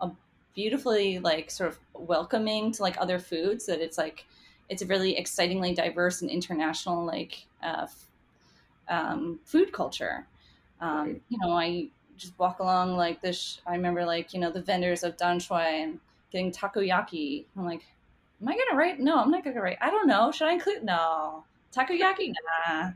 [0.06, 0.12] a
[0.56, 4.26] beautifully like sort of welcoming to like other foods that it's like
[4.70, 7.88] it's a really excitingly diverse and international like uh,
[8.90, 10.28] um, food culture.
[10.82, 11.22] Um, right.
[11.30, 11.88] You know, I
[12.18, 13.62] just walk along like this.
[13.66, 16.00] I remember like you know the vendors of Dan Shui and
[16.32, 17.46] getting takoyaki.
[17.56, 17.86] I'm like,
[18.42, 19.00] am I gonna write?
[19.00, 19.78] No, I'm not gonna write.
[19.82, 20.32] I don't know.
[20.32, 20.84] Should I include?
[20.84, 21.44] No,
[21.74, 22.34] takoyaki.
[22.68, 22.92] Nah.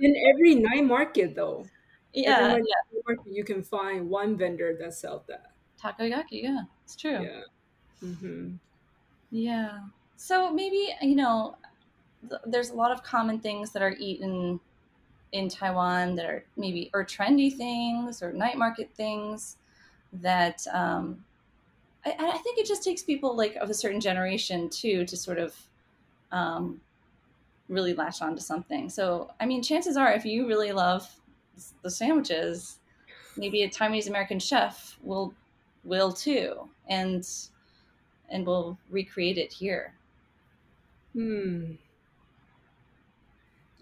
[0.00, 1.66] in every night market though.
[2.12, 3.00] Yeah, yeah.
[3.06, 6.42] Market, you can find one vendor that sells that takoyaki.
[6.42, 7.22] Yeah, it's true.
[7.22, 7.40] Yeah.
[8.04, 8.54] Mm-hmm.
[9.30, 9.78] Yeah.
[10.16, 11.56] So maybe you know,
[12.28, 14.60] th- there's a lot of common things that are eaten
[15.32, 19.56] in Taiwan that are maybe or trendy things or night market things
[20.12, 21.24] that um,
[22.04, 25.38] I, I, think it just takes people like of a certain generation too to sort
[25.38, 25.56] of
[26.30, 26.80] um,
[27.68, 28.90] really latch on to something.
[28.90, 31.08] So I mean, chances are, if you really love
[31.82, 32.78] the sandwiches,
[33.36, 35.34] maybe a Taiwanese American chef will
[35.84, 37.26] will too, and
[38.28, 39.94] and will recreate it here.
[41.14, 41.72] Hmm.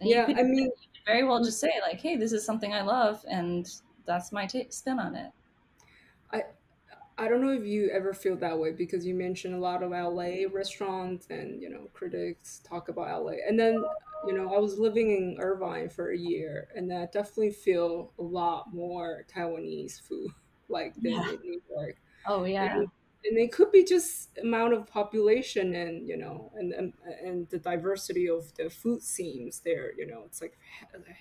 [0.01, 0.71] yeah, I mean,
[1.13, 3.69] very well just say like, "Hey, this is something I love, and
[4.07, 5.31] that's my t- spin on it."
[6.33, 6.45] I
[7.19, 9.91] I don't know if you ever feel that way because you mentioned a lot of
[9.91, 13.85] LA restaurants and you know critics talk about LA, and then
[14.27, 18.23] you know I was living in Irvine for a year, and I definitely feel a
[18.23, 20.31] lot more Taiwanese food
[20.69, 21.31] like than yeah.
[21.31, 21.97] in New York.
[22.27, 22.77] Oh yeah.
[22.77, 22.89] And
[23.25, 26.93] and it could be just amount of population and you know and and,
[27.25, 30.59] and the diversity of the food scenes there you know it's like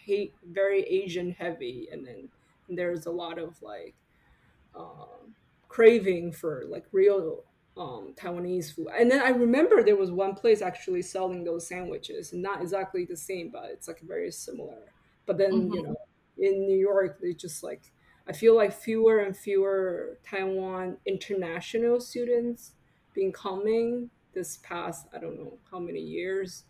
[0.06, 2.30] hate very asian heavy and then
[2.68, 3.96] and there's a lot of like
[4.76, 5.26] uh,
[5.68, 7.44] craving for like real
[7.78, 8.88] um, Taiwanese food.
[8.98, 13.18] And then I remember there was one place actually selling those sandwiches, not exactly the
[13.18, 14.94] same, but it's like very similar.
[15.26, 15.74] But then mm-hmm.
[15.74, 15.96] you know,
[16.38, 17.92] in New York, they just like
[18.28, 22.74] I feel like fewer and fewer Taiwan international students
[23.14, 26.64] been coming this past I don't know how many years.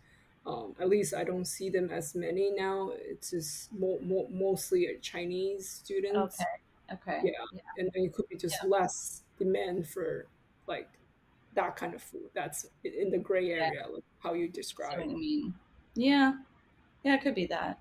[0.46, 2.92] Um, at least I don't see them as many now.
[2.94, 6.40] It's just mo- mo- mostly Chinese students.
[6.40, 6.94] Okay.
[6.94, 7.20] Okay.
[7.24, 7.30] Yeah.
[7.52, 7.60] yeah.
[7.78, 8.68] And then it could be just yeah.
[8.68, 10.26] less demand for
[10.66, 10.88] like
[11.54, 12.30] that kind of food.
[12.34, 13.92] That's in the gray area, yeah.
[13.92, 14.98] like how you describe.
[14.98, 15.54] I mean.
[15.94, 16.32] Yeah.
[17.04, 17.78] Yeah, it could be that.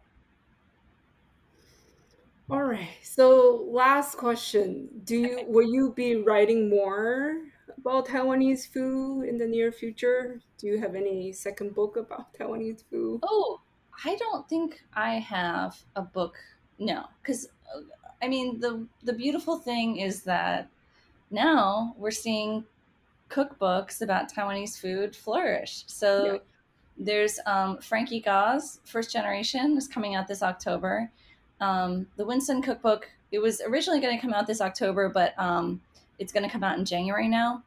[2.50, 2.90] All right.
[3.04, 4.90] So last question.
[5.04, 7.42] Do you will you be writing more
[7.78, 10.42] about Taiwanese food in the near future?
[10.58, 13.20] Do you have any second book about Taiwanese food?
[13.24, 13.62] Oh,
[14.04, 16.38] I don't think I have a book.
[16.80, 17.50] No, because
[18.22, 20.70] I mean the the beautiful thing is that
[21.30, 22.66] now we're seeing
[23.30, 25.84] cookbooks about Taiwanese food flourish.
[25.86, 26.38] So yeah.
[26.98, 31.12] there's um, Frankie Gaw's First Generation is coming out this October.
[31.62, 35.38] Um, the Win Son cookbook it was originally going to come out this October, but
[35.38, 35.82] um,
[36.18, 37.64] it's going to come out in January now.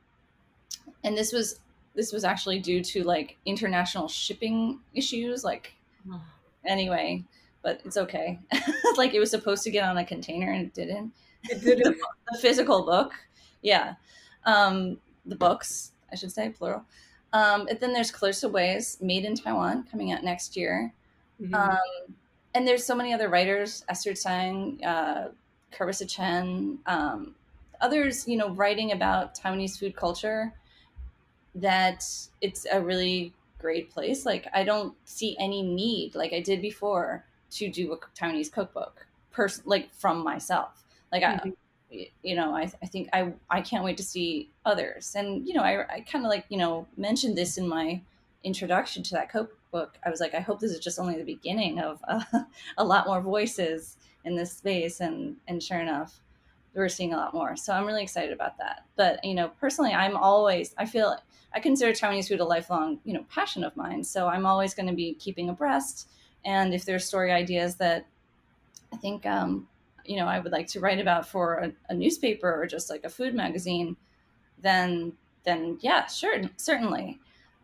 [1.04, 1.60] And this was
[1.94, 5.44] this was actually due to like international shipping issues.
[5.44, 5.74] Like
[6.64, 7.24] anyway,
[7.62, 8.38] but it's okay.
[8.96, 11.12] like it was supposed to get on a container and it didn't.
[11.44, 11.84] It didn't.
[11.94, 11.96] the,
[12.32, 13.12] the physical book,
[13.62, 13.94] yeah.
[14.44, 16.84] Um, the books, I should say, plural.
[17.32, 20.92] Um, and then there's Clarissa Wei's, Made in Taiwan, coming out next year.
[21.40, 21.54] Mm-hmm.
[21.54, 22.14] Um,
[22.54, 25.28] and there's so many other writers, Esther Tseng, uh,
[25.72, 27.34] Carissa Chen, um,
[27.80, 30.52] others, you know, writing about Taiwanese food culture
[31.54, 32.04] that
[32.40, 34.24] it's a really great place.
[34.26, 39.06] Like I don't see any need, like I did before, to do a Taiwanese cookbook,
[39.30, 40.84] person like from myself.
[41.10, 41.50] Like mm-hmm.
[41.92, 45.14] I, you know, I, I think I, I can't wait to see others.
[45.14, 48.00] And, you know, I, I kind of like, you know, mentioned this in my
[48.44, 49.30] introduction to that
[49.72, 49.98] cookbook.
[50.04, 52.22] I was like, I hope this is just only the beginning of uh,
[52.78, 55.00] a lot more voices in this space.
[55.00, 56.20] And, and sure enough,
[56.74, 57.56] we're seeing a lot more.
[57.56, 58.84] So I'm really excited about that.
[58.96, 61.16] But, you know, personally, I'm always, I feel,
[61.54, 64.04] I consider Chinese food a lifelong, you know, passion of mine.
[64.04, 66.08] So I'm always going to be keeping abreast.
[66.44, 68.06] And if there's story ideas that
[68.92, 69.68] I think um,
[70.04, 73.04] you know I would like to write about for a, a newspaper or just like
[73.04, 73.96] a food magazine,
[74.60, 75.12] then
[75.44, 77.20] then yeah, sure, certainly.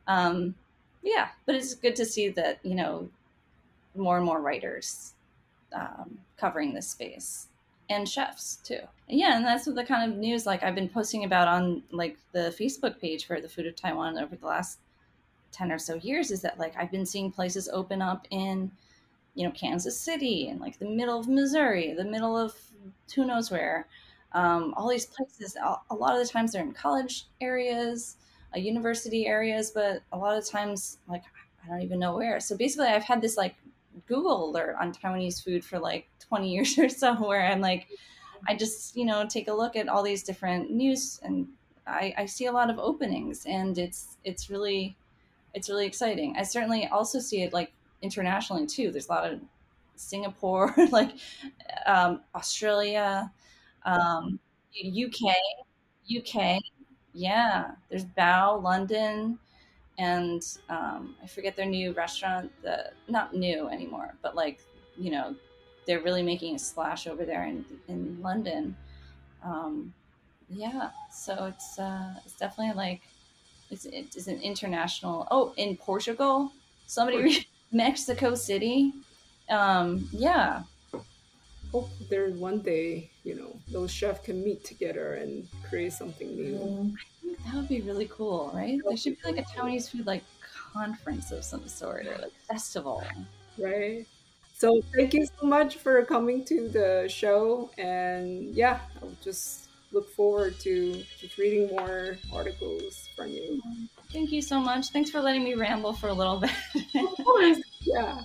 [0.07, 0.55] Um,
[1.03, 3.09] yeah, but it's good to see that you know
[3.95, 5.15] more and more writers
[5.73, 7.49] um, covering this space
[7.91, 8.81] and chefs too.
[9.09, 12.55] Yeah, and that's the kind of news like I've been posting about on like the
[12.59, 14.79] Facebook page for the Food of Taiwan over the last
[15.53, 16.31] ten or so years.
[16.31, 18.71] Is that like I've been seeing places open up in
[19.35, 22.55] you know Kansas City and like the middle of Missouri, the middle of
[23.15, 23.87] who knows where.
[24.33, 28.17] Um, all these places, a lot of the times they're in college areas,
[28.57, 31.25] university areas, but a lot of times like
[31.65, 32.41] I don't even know where.
[32.41, 33.55] So basically, I've had this like
[34.07, 37.89] Google alert on Taiwanese food for like 20 years or so, where I'm like,
[38.47, 41.49] I just you know take a look at all these different news and
[41.89, 44.97] I, I see a lot of openings, and it's it's really
[45.55, 46.37] it's really exciting.
[46.39, 47.73] I certainly also see it like
[48.03, 48.91] internationally too.
[48.91, 49.41] There's a lot of
[49.97, 51.13] Singapore, like
[51.87, 53.33] um, Australia,
[53.85, 54.39] um,
[54.77, 55.35] UK,
[56.19, 56.61] UK.
[57.19, 59.41] Yeah, there's Bao, London,
[59.99, 62.53] and um, I forget their new restaurant.
[62.63, 64.61] The not new anymore, but like
[64.97, 65.35] you know,
[65.85, 68.77] they're really making a splash over there in in London.
[69.43, 69.93] Um,
[70.49, 73.01] yeah, so it's uh, it's definitely like
[73.69, 75.27] it's it's an international.
[75.33, 76.53] Oh, in Portugal,
[76.87, 77.47] somebody.
[77.73, 78.93] Mexico City.
[79.51, 80.63] Um, yeah.
[81.73, 86.55] Hope there's one day, you know, those chefs can meet together and create something new.
[86.55, 88.79] Mm, I think that would be really cool, right?
[88.87, 90.25] There should be like a Taiwanese food like
[90.73, 93.03] conference of some sort or like festival.
[93.59, 94.07] Right.
[94.57, 100.11] So thank you so much for coming to the show and yeah, I'll just look
[100.15, 103.63] forward to just reading more articles from you.
[104.13, 104.89] Thank you so much.
[104.89, 106.51] Thanks for letting me ramble for a little bit.
[106.97, 107.59] of course.
[107.83, 108.23] Yeah.